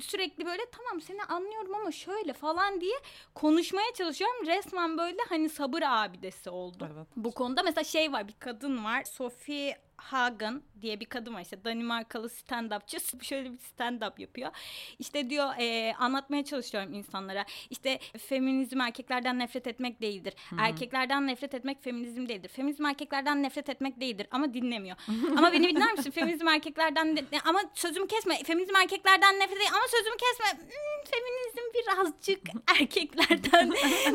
sürekli 0.00 0.46
böyle 0.46 0.62
tamam 0.70 1.00
seni 1.00 1.22
anlıyorum 1.24 1.74
ama 1.74 1.92
şöyle 1.92 2.32
falan 2.32 2.80
diye 2.80 2.94
konuşmaya 3.34 3.92
çalışıyorum. 3.94 4.46
Resmen 4.46 4.98
böyle 4.98 5.18
hani 5.28 5.48
sabır 5.48 5.82
abidesi 5.86 6.43
oldu. 6.50 6.88
Evet. 6.94 7.06
Bu 7.16 7.30
konuda 7.32 7.62
mesela 7.62 7.84
şey 7.84 8.12
var 8.12 8.28
bir 8.28 8.34
kadın 8.38 8.84
var 8.84 9.04
Sophie 9.04 9.76
Hagen 9.96 10.62
diye 10.82 11.00
bir 11.00 11.04
kadın 11.04 11.34
var 11.34 11.40
işte 11.40 11.64
Danimarkalı 11.64 12.26
stand-upçı 12.26 13.24
şöyle 13.24 13.52
bir 13.52 13.58
stand-up 13.58 14.20
yapıyor. 14.20 14.50
İşte 14.98 15.30
diyor 15.30 15.54
e, 15.58 15.94
anlatmaya 15.94 16.44
çalışıyorum 16.44 16.94
insanlara 16.94 17.44
işte 17.70 17.98
feminizm 18.18 18.80
erkeklerden 18.80 19.38
nefret 19.38 19.66
etmek 19.66 20.00
değildir. 20.00 20.34
Erkeklerden 20.58 21.26
nefret 21.26 21.54
etmek 21.54 21.82
feminizm 21.82 22.28
değildir. 22.28 22.48
Feminizm 22.48 22.84
erkeklerden 22.86 23.42
nefret 23.42 23.68
etmek 23.68 24.00
değildir 24.00 24.26
ama 24.30 24.54
dinlemiyor. 24.54 24.96
ama 25.38 25.52
beni 25.52 25.68
dinler 25.68 25.92
misin? 25.92 26.10
Feminizm 26.10 26.48
erkeklerden 26.48 27.16
de- 27.16 27.24
ama 27.44 27.60
sözümü 27.74 28.06
kesme. 28.08 28.38
Feminizm 28.44 28.76
erkeklerden 28.76 29.38
nefret 29.38 29.58
değil 29.58 29.70
ama 29.72 29.86
sözümü 29.88 30.16
kesme. 30.16 30.62
Hmm, 30.62 31.04
feminizm 31.10 31.74
birazcık 31.74 32.48
erkeklerden 32.80 33.70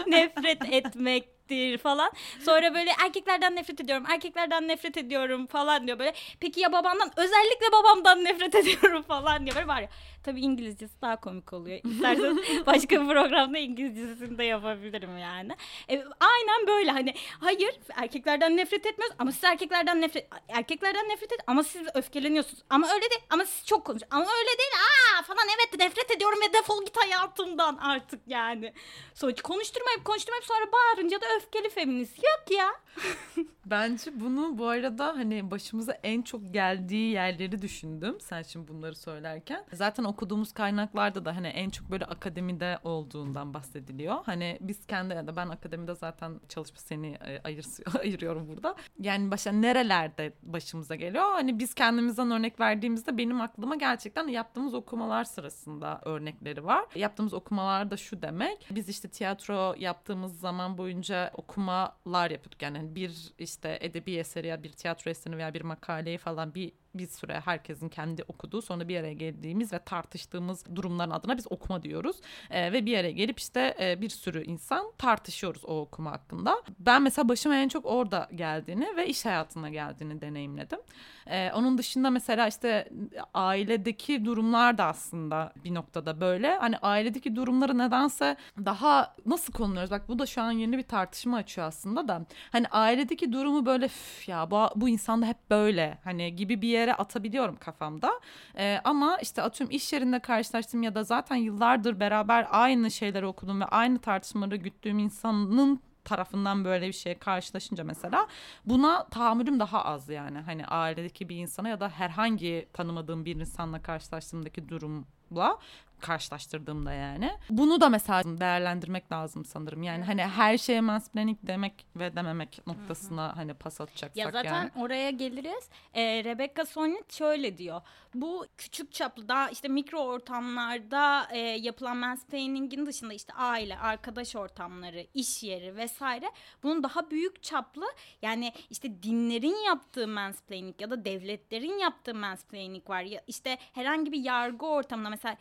nefret 0.07 0.73
etmek 0.73 1.38
siktir 1.49 1.77
falan. 1.77 2.11
Sonra 2.45 2.73
böyle 2.73 2.91
erkeklerden 3.05 3.55
nefret 3.55 3.81
ediyorum, 3.81 4.03
erkeklerden 4.09 4.67
nefret 4.67 4.97
ediyorum 4.97 5.47
falan 5.47 5.87
diyor 5.87 5.99
böyle. 5.99 6.13
Peki 6.39 6.59
ya 6.59 6.71
babamdan? 6.71 7.11
Özellikle 7.17 7.65
babamdan 7.71 8.23
nefret 8.23 8.55
ediyorum 8.61 9.03
falan 9.03 9.45
diyor. 9.45 9.55
Böyle 9.55 9.67
var 9.67 9.81
ya. 9.81 9.89
Tabii 10.23 10.41
İngilizcesi 10.41 11.01
daha 11.01 11.15
komik 11.19 11.53
oluyor. 11.53 11.79
İsterseniz 11.83 12.37
başka 12.65 13.01
bir 13.01 13.07
programda 13.07 13.57
İngilizcesini 13.57 14.37
de 14.37 14.43
yapabilirim 14.43 15.17
yani. 15.17 15.51
E, 15.89 15.95
aynen 16.19 16.67
böyle 16.67 16.91
hani 16.91 17.13
hayır 17.39 17.79
erkeklerden 17.95 18.57
nefret 18.57 18.85
etmiyoruz 18.85 19.15
ama 19.19 19.31
siz 19.31 19.43
erkeklerden 19.43 20.01
nefret 20.01 20.27
erkeklerden 20.47 21.09
nefret 21.09 21.31
et 21.31 21.39
ama 21.47 21.63
siz 21.63 21.87
öfkeleniyorsunuz. 21.93 22.63
Ama 22.69 22.87
öyle 22.87 23.01
değil 23.01 23.21
ama 23.29 23.45
siz 23.45 23.65
çok 23.65 23.85
konuş. 23.85 24.01
Ama 24.11 24.25
öyle 24.25 24.57
değil 24.59 24.71
aa 24.79 25.21
falan 25.23 25.45
evet 25.57 25.79
nefret 25.79 26.11
ediyorum 26.11 26.39
ve 26.49 26.53
defol 26.53 26.85
git 26.85 26.97
hayatımdan 26.97 27.77
artık 27.77 28.21
yani. 28.27 28.73
Sonuç 29.13 29.41
konuşturmayıp 29.41 30.05
konuşturmayıp 30.05 30.45
sonra 30.45 30.65
bağırınca 30.71 31.21
da 31.21 31.25
öfkeli 31.37 31.69
feminist. 31.69 32.17
Yok 32.17 32.57
ya. 32.57 32.69
Bence 33.65 34.11
bunu 34.19 34.57
bu 34.57 34.67
arada 34.67 35.07
hani 35.07 35.51
başımıza 35.51 35.97
en 36.03 36.21
çok 36.21 36.53
geldiği 36.53 37.11
yerleri 37.11 37.61
düşündüm. 37.61 38.17
Sen 38.21 38.41
şimdi 38.41 38.67
bunları 38.67 38.95
söylerken. 38.95 39.65
Zaten 39.73 40.03
okuduğumuz 40.09 40.51
kaynaklarda 40.51 41.25
da 41.25 41.35
hani 41.35 41.47
en 41.47 41.69
çok 41.69 41.91
böyle 41.91 42.05
akademide 42.05 42.79
olduğundan 42.83 43.53
bahsediliyor. 43.53 44.15
Hani 44.25 44.57
biz 44.61 44.85
kendi 44.85 45.13
ya 45.13 45.27
da 45.27 45.35
ben 45.35 45.49
akademide 45.49 45.95
zaten 45.95 46.39
çalışıp 46.49 46.77
seni 46.77 47.07
e, 47.07 47.41
ayır, 47.43 47.65
ayırıyorum 47.99 48.47
burada. 48.47 48.75
Yani 48.99 49.31
başa 49.31 49.51
nerelerde 49.51 50.33
başımıza 50.43 50.95
geliyor? 50.95 51.23
Hani 51.23 51.59
biz 51.59 51.73
kendimizden 51.73 52.31
örnek 52.31 52.59
verdiğimizde 52.59 53.17
benim 53.17 53.41
aklıma 53.41 53.75
gerçekten 53.75 54.27
yaptığımız 54.27 54.73
okumalar 54.73 55.23
sırasında 55.23 56.01
örnekleri 56.05 56.65
var. 56.65 56.85
Yaptığımız 56.95 57.33
okumalar 57.33 57.91
da 57.91 57.97
şu 57.97 58.21
demek. 58.21 58.67
Biz 58.71 58.89
işte 58.89 59.07
tiyatro 59.07 59.75
yaptığımız 59.77 60.39
zaman 60.39 60.77
boyunca 60.77 61.31
okumalar 61.33 62.31
yapıyorduk. 62.31 62.61
Yani 62.61 62.95
bir 62.95 63.33
işte 63.39 63.77
edebi 63.81 64.15
eseri 64.15 64.47
ya 64.47 64.63
bir 64.63 64.71
tiyatro 64.71 65.11
eserini 65.11 65.37
veya 65.37 65.53
bir 65.53 65.61
makaleyi 65.61 66.17
falan 66.17 66.55
bir 66.55 66.71
bir 66.95 67.07
süre 67.07 67.41
herkesin 67.45 67.89
kendi 67.89 68.23
okuduğu 68.23 68.61
sonra 68.61 68.87
bir 68.87 68.99
araya 68.99 69.13
geldiğimiz 69.13 69.73
ve 69.73 69.79
tartıştığımız 69.79 70.75
durumların 70.75 71.11
adına 71.11 71.37
biz 71.37 71.47
okuma 71.51 71.83
diyoruz. 71.83 72.15
Ee, 72.49 72.71
ve 72.73 72.85
bir 72.85 72.97
araya 72.97 73.11
gelip 73.11 73.39
işte 73.39 73.75
e, 73.81 74.01
bir 74.01 74.09
sürü 74.09 74.43
insan 74.43 74.91
tartışıyoruz 74.97 75.65
o 75.65 75.81
okuma 75.81 76.11
hakkında. 76.11 76.55
Ben 76.79 77.01
mesela 77.01 77.29
başıma 77.29 77.55
en 77.55 77.67
çok 77.69 77.85
orada 77.85 78.29
geldiğini 78.35 78.87
ve 78.97 79.07
iş 79.07 79.25
hayatına 79.25 79.69
geldiğini 79.69 80.21
deneyimledim. 80.21 80.79
Ee, 81.27 81.51
onun 81.55 81.77
dışında 81.77 82.09
mesela 82.09 82.47
işte 82.47 82.89
ailedeki 83.33 84.25
durumlar 84.25 84.77
da 84.77 84.85
aslında 84.85 85.53
bir 85.63 85.73
noktada 85.73 86.21
böyle. 86.21 86.57
Hani 86.57 86.77
ailedeki 86.77 87.35
durumları 87.35 87.77
nedense 87.77 88.35
daha 88.65 89.15
nasıl 89.25 89.53
konuluyoruz? 89.53 89.91
Bak 89.91 90.07
bu 90.07 90.19
da 90.19 90.25
şu 90.25 90.41
an 90.41 90.51
yeni 90.51 90.77
bir 90.77 90.83
tartışma 90.83 91.37
açıyor 91.37 91.67
aslında 91.67 92.07
da. 92.07 92.25
Hani 92.51 92.67
ailedeki 92.67 93.33
durumu 93.33 93.65
böyle 93.65 93.85
"Üf 93.85 94.29
ya 94.29 94.51
bu, 94.51 94.67
bu 94.75 94.89
insan 94.89 95.21
da 95.21 95.25
hep 95.25 95.49
böyle 95.49 95.97
hani 96.03 96.35
gibi 96.35 96.61
bir 96.61 96.67
yere 96.67 96.88
atabiliyorum 96.93 97.55
kafamda. 97.55 98.11
Ee, 98.57 98.81
ama 98.83 99.17
işte 99.21 99.41
atıyorum 99.41 99.75
iş 99.75 99.93
yerinde 99.93 100.19
karşılaştım 100.19 100.83
ya 100.83 100.95
da 100.95 101.03
zaten 101.03 101.35
yıllardır 101.35 101.99
beraber 101.99 102.47
aynı 102.51 102.91
şeyleri 102.91 103.25
okudum 103.25 103.61
ve 103.61 103.65
aynı 103.65 103.99
tartışmaları 103.99 104.55
güttüğüm 104.55 104.99
insanın 104.99 105.81
tarafından 106.05 106.65
böyle 106.65 106.87
bir 106.87 106.93
şeye 106.93 107.19
karşılaşınca 107.19 107.83
mesela 107.83 108.27
buna 108.65 109.03
tahammülüm 109.03 109.59
daha 109.59 109.85
az 109.85 110.09
yani 110.09 110.39
hani 110.39 110.65
ailedeki 110.65 111.29
bir 111.29 111.35
insana 111.35 111.69
ya 111.69 111.79
da 111.79 111.89
herhangi 111.89 112.67
tanımadığım 112.73 113.25
bir 113.25 113.35
insanla 113.35 113.81
karşılaştığımdaki 113.81 114.69
durumla 114.69 115.57
karşılaştırdığımda 116.01 116.93
yani. 116.93 117.31
Bunu 117.49 117.81
da 117.81 117.89
mesela 117.89 118.23
değerlendirmek 118.39 119.11
lazım 119.11 119.45
sanırım. 119.45 119.83
Yani 119.83 120.03
hani 120.03 120.21
her 120.21 120.57
şeye 120.57 120.81
mansplaining 120.81 121.37
demek 121.43 121.85
ve 121.95 122.15
dememek 122.15 122.67
noktasına 122.67 123.37
hani 123.37 123.53
pas 123.53 123.81
atacaksak 123.81 124.17
Ya 124.17 124.31
zaten 124.31 124.53
yani. 124.53 124.71
oraya 124.75 125.09
geliriz. 125.09 125.69
Ee, 125.93 126.23
Rebecca 126.23 126.65
Solnit 126.65 127.13
şöyle 127.13 127.57
diyor. 127.57 127.81
Bu 128.13 128.45
küçük 128.57 128.91
çaplı 128.91 129.27
daha 129.27 129.49
işte 129.49 129.67
mikro 129.67 129.99
ortamlarda 129.99 131.27
e, 131.31 131.37
yapılan 131.39 131.97
mansplaining'in 131.97 132.85
dışında 132.85 133.13
işte 133.13 133.33
aile, 133.33 133.77
arkadaş 133.77 134.35
ortamları, 134.35 135.05
iş 135.13 135.43
yeri 135.43 135.75
vesaire 135.75 136.31
bunun 136.63 136.83
daha 136.83 137.11
büyük 137.11 137.43
çaplı 137.43 137.85
yani 138.21 138.53
işte 138.69 139.03
dinlerin 139.03 139.65
yaptığı 139.65 140.07
mansplaining 140.07 140.81
ya 140.81 140.89
da 140.89 141.05
devletlerin 141.05 141.77
yaptığı 141.77 142.15
mansplaining 142.15 142.89
var. 142.89 143.01
Ya 143.01 143.21
işte 143.27 143.57
herhangi 143.73 144.11
bir 144.11 144.19
yargı 144.23 144.65
ortamında 144.65 145.09
mesela 145.09 145.37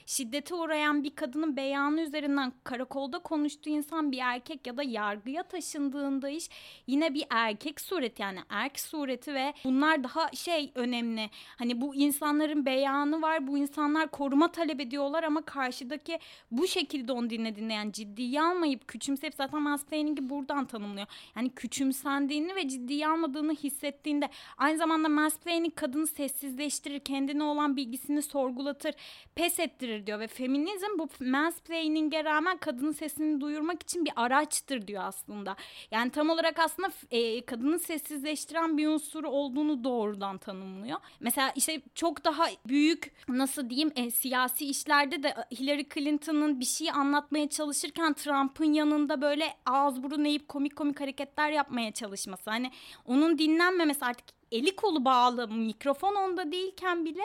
şiddete 0.49 0.63
uğrayan 0.63 1.04
bir 1.04 1.11
kadının 1.11 1.56
beyanı 1.56 2.00
üzerinden 2.00 2.52
karakolda 2.65 3.19
konuştuğu 3.19 3.71
insan 3.71 4.13
bir 4.13 4.19
erkek 4.19 4.67
ya 4.67 4.76
da 4.76 4.82
yargıya 4.82 5.43
taşındığında 5.43 6.28
iş 6.28 6.50
yine 6.87 7.15
bir 7.15 7.25
erkek 7.30 7.80
sureti 7.80 8.23
yani 8.23 8.39
erk 8.50 8.80
sureti 8.80 9.34
ve 9.34 9.54
bunlar 9.65 10.04
daha 10.04 10.30
şey 10.32 10.73
önemli. 10.75 11.30
Hani 11.58 11.80
bu 11.80 11.95
insanların 11.95 12.67
beyanı 12.67 13.23
var. 13.23 13.47
Bu 13.47 13.58
insanlar 13.58 14.11
koruma 14.11 14.52
talep 14.52 14.80
ediyorlar 14.80 15.23
ama 15.23 15.43
karşıdaki 15.43 16.19
bu 16.50 16.67
şekilde 16.67 17.13
onu 17.13 17.30
dinlediğinde 17.30 17.73
yani 17.73 17.93
ciddiye 17.93 18.43
almayıp 18.43 18.89
küçümseyip 18.89 19.34
zaten 19.34 19.63
mansplaining'i 19.63 20.30
buradan 20.30 20.65
tanımlıyor. 20.65 21.06
Yani 21.37 21.50
küçümsendiğini 21.50 22.54
ve 22.54 22.69
ciddiye 22.69 23.08
almadığını 23.08 23.52
hissettiğinde 23.52 24.28
aynı 24.58 24.78
zamanda 24.78 25.08
mansplaining 25.08 25.75
kadını 25.75 26.06
sessizleştirir, 26.06 27.00
kendine 27.00 27.45
olan 27.45 27.76
bilgisini 27.76 28.23
sorgulatır, 28.23 28.95
pes 29.34 29.61
ettirir 29.61 30.06
diyor 30.06 30.21
ve 30.21 30.26
feminizm 30.38 30.98
bu 30.98 31.08
mansplaining'e 31.20 32.24
rağmen 32.24 32.56
kadının 32.58 32.92
sesini 32.92 33.40
duyurmak 33.40 33.82
için 33.82 34.04
bir 34.04 34.12
araçtır 34.16 34.86
diyor 34.86 35.02
aslında. 35.04 35.56
Yani 35.90 36.10
tam 36.10 36.30
olarak 36.30 36.58
aslında 36.58 36.88
e, 37.10 37.44
kadını 37.44 37.78
sessizleştiren 37.78 38.78
bir 38.78 38.88
unsur 38.88 39.24
olduğunu 39.24 39.84
doğrudan 39.84 40.38
tanımlıyor. 40.38 40.98
Mesela 41.20 41.52
işte 41.56 41.82
çok 41.94 42.24
daha 42.24 42.44
büyük 42.68 43.12
nasıl 43.28 43.70
diyeyim 43.70 43.92
e, 43.96 44.10
siyasi 44.10 44.66
işlerde 44.66 45.22
de 45.22 45.34
Hillary 45.50 45.84
Clinton'ın 45.94 46.60
bir 46.60 46.64
şey 46.64 46.90
anlatmaya 46.90 47.48
çalışırken 47.48 48.14
Trump'ın 48.14 48.72
yanında 48.72 49.20
böyle 49.20 49.54
ağız 49.66 50.02
burun 50.02 50.24
eğip 50.24 50.48
komik 50.48 50.76
komik 50.76 51.00
hareketler 51.00 51.50
yapmaya 51.50 51.92
çalışması. 51.92 52.50
Hani 52.50 52.70
onun 53.04 53.38
dinlenmemesi 53.38 54.04
artık 54.04 54.26
eli 54.52 54.76
kolu 54.76 55.04
bağlı 55.04 55.48
mikrofon 55.48 56.14
onda 56.14 56.52
değilken 56.52 57.04
bile 57.04 57.22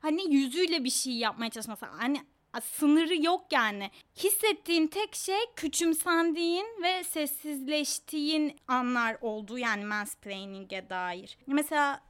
hani 0.00 0.34
yüzüyle 0.34 0.84
bir 0.84 0.90
şey 0.90 1.12
yapmaya 1.12 1.50
çalışması. 1.50 1.86
Hani 1.86 2.20
sınırı 2.60 3.22
yok 3.22 3.44
yani. 3.52 3.90
Hissettiğin 4.16 4.86
tek 4.86 5.14
şey 5.14 5.40
küçümsendiğin 5.56 6.66
ve 6.82 7.04
sessizleştiğin 7.04 8.56
anlar 8.68 9.16
olduğu 9.20 9.58
yani 9.58 9.84
mansplaining'e 9.84 10.90
dair. 10.90 11.38
Mesela 11.46 12.00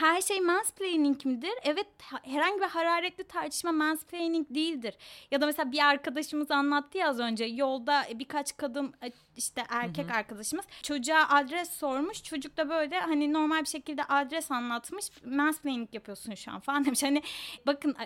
her 0.00 0.20
şey 0.20 0.40
mansplaining 0.40 1.24
midir? 1.24 1.52
Evet 1.62 1.86
herhangi 2.22 2.60
bir 2.60 2.66
hararetli 2.66 3.24
tartışma 3.24 3.72
mansplaining 3.72 4.46
değildir. 4.50 4.94
Ya 5.30 5.40
da 5.40 5.46
mesela 5.46 5.72
bir 5.72 5.86
arkadaşımız 5.86 6.50
anlattı 6.50 6.98
ya 6.98 7.08
az 7.08 7.18
önce 7.18 7.44
yolda 7.44 8.04
birkaç 8.14 8.56
kadın 8.56 8.94
işte 9.36 9.64
erkek 9.68 10.08
hı 10.08 10.12
hı. 10.12 10.16
arkadaşımız 10.16 10.64
çocuğa 10.82 11.26
adres 11.28 11.70
sormuş. 11.70 12.22
Çocuk 12.22 12.56
da 12.56 12.68
böyle 12.68 13.00
hani 13.00 13.32
normal 13.32 13.60
bir 13.60 13.68
şekilde 13.68 14.04
adres 14.04 14.50
anlatmış. 14.50 15.06
Mansplaining 15.24 15.88
yapıyorsun 15.94 16.34
şu 16.34 16.50
an 16.50 16.60
falan 16.60 16.84
demiş. 16.84 17.02
Hani 17.02 17.22
bakın 17.66 17.96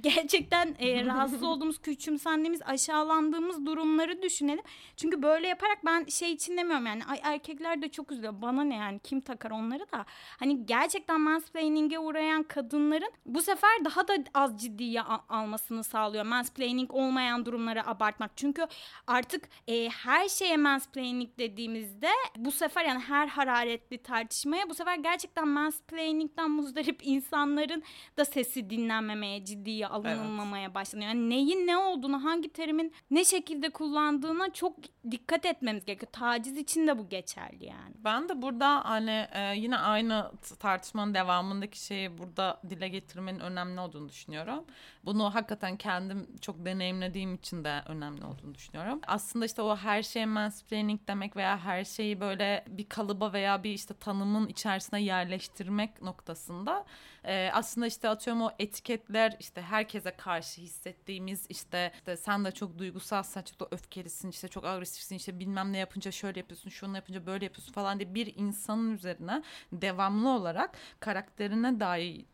gerçekten 0.00 0.76
e, 0.78 1.04
rahatsız 1.06 1.42
olduğumuz, 1.42 1.82
küçümsendiğimiz, 1.82 2.62
aşağılandığımız 2.62 3.66
durumları 3.66 4.22
düşünelim. 4.22 4.64
Çünkü 4.96 5.22
böyle 5.22 5.48
yaparak 5.48 5.84
ben 5.84 6.04
şey 6.04 6.32
için 6.32 6.56
demiyorum 6.56 6.86
yani 6.86 7.04
ay 7.04 7.20
erkekler 7.22 7.82
de 7.82 7.88
çok 7.88 8.12
üzülüyor. 8.12 8.42
Bana 8.42 8.64
ne 8.64 8.76
yani 8.76 8.98
kim 8.98 9.20
takar 9.20 9.50
onları 9.50 9.92
da. 9.92 10.06
Hani 10.38 10.66
gerçekten 10.66 11.26
mansplaining'e 11.36 11.98
uğrayan 11.98 12.42
kadınların 12.42 13.10
bu 13.26 13.42
sefer 13.42 13.84
daha 13.84 14.08
da 14.08 14.14
az 14.34 14.60
ciddiye 14.60 15.02
almasını 15.02 15.84
sağlıyor. 15.84 16.24
Mansplaining 16.24 16.94
olmayan 16.94 17.46
durumları 17.46 17.86
abartmak. 17.86 18.30
Çünkü 18.36 18.66
artık 19.06 19.48
e, 19.68 19.88
her 19.88 20.28
şeye 20.28 20.56
mansplaining 20.56 21.30
dediğimizde 21.38 22.10
bu 22.36 22.52
sefer 22.52 22.84
yani 22.84 23.00
her 23.00 23.26
hararetli 23.28 23.98
tartışmaya 23.98 24.70
bu 24.70 24.74
sefer 24.74 24.96
gerçekten 24.96 25.48
mansplaining'den 25.48 26.50
muzdarip 26.50 27.00
insanların 27.02 27.82
da 28.16 28.24
sesi 28.24 28.70
dinlenmemeye, 28.70 29.44
ciddiye 29.44 29.86
alınmamaya 29.86 30.64
evet. 30.64 30.74
başlanıyor. 30.74 31.08
Yani 31.08 31.30
neyin 31.30 31.66
ne 31.66 31.76
olduğunu, 31.76 32.24
hangi 32.24 32.48
terimin 32.52 32.92
ne 33.10 33.24
şekilde 33.24 33.70
kullandığına 33.70 34.52
çok 34.52 34.76
dikkat 35.10 35.46
etmemiz 35.46 35.84
gerekiyor. 35.84 36.12
Taciz 36.12 36.56
için 36.56 36.86
de 36.86 36.98
bu 36.98 37.08
geçerli 37.08 37.64
yani. 37.64 37.94
Ben 37.96 38.28
de 38.28 38.42
burada 38.42 38.84
hani 38.84 39.26
e, 39.32 39.54
yine 39.56 39.78
aynı 39.78 40.32
tartışmanın 40.60 41.14
devam 41.14 41.25
devamındaki 41.26 41.84
şeyi 41.84 42.18
burada 42.18 42.60
dile 42.70 42.88
getirmenin 42.88 43.40
önemli 43.40 43.80
olduğunu 43.80 44.08
düşünüyorum. 44.08 44.64
Bunu 45.04 45.34
hakikaten 45.34 45.76
kendim 45.76 46.36
çok 46.40 46.64
deneyimlediğim 46.64 47.34
için 47.34 47.64
de 47.64 47.82
önemli 47.86 48.24
olduğunu 48.24 48.54
düşünüyorum. 48.54 49.00
Aslında 49.06 49.46
işte 49.46 49.62
o 49.62 49.76
her 49.76 50.02
şeye 50.02 50.26
mansplaining 50.26 51.00
demek 51.08 51.36
veya 51.36 51.58
her 51.58 51.84
şeyi 51.84 52.20
böyle 52.20 52.64
bir 52.68 52.88
kalıba 52.88 53.32
veya 53.32 53.64
bir 53.64 53.70
işte 53.70 53.94
tanımın 53.94 54.48
içerisine 54.48 55.02
yerleştirmek 55.02 56.02
noktasında 56.02 56.84
e, 57.26 57.50
aslında 57.52 57.86
işte 57.86 58.08
atıyorum 58.08 58.42
o 58.42 58.50
etiketler 58.58 59.36
işte 59.40 59.62
herkese 59.62 60.10
karşı 60.10 60.60
hissettiğimiz 60.60 61.46
işte, 61.48 61.92
işte 61.94 62.16
sen 62.16 62.44
de 62.44 62.52
çok 62.52 62.78
duygusalsan 62.78 63.42
çok 63.42 63.60
da 63.60 63.68
öfkelisin 63.70 64.30
işte 64.30 64.48
çok 64.48 64.64
agresifsin 64.64 65.16
işte 65.16 65.38
bilmem 65.38 65.72
ne 65.72 65.78
yapınca 65.78 66.10
şöyle 66.10 66.40
yapıyorsun 66.40 66.70
şunu 66.70 66.96
yapınca 66.96 67.26
böyle 67.26 67.44
yapıyorsun 67.44 67.72
falan 67.72 67.98
diye 67.98 68.14
bir 68.14 68.34
insanın 68.36 68.94
üzerine 68.94 69.42
devamlı 69.72 70.28
olarak 70.28 70.76
karakterine 71.00 71.80
dair 71.80 72.26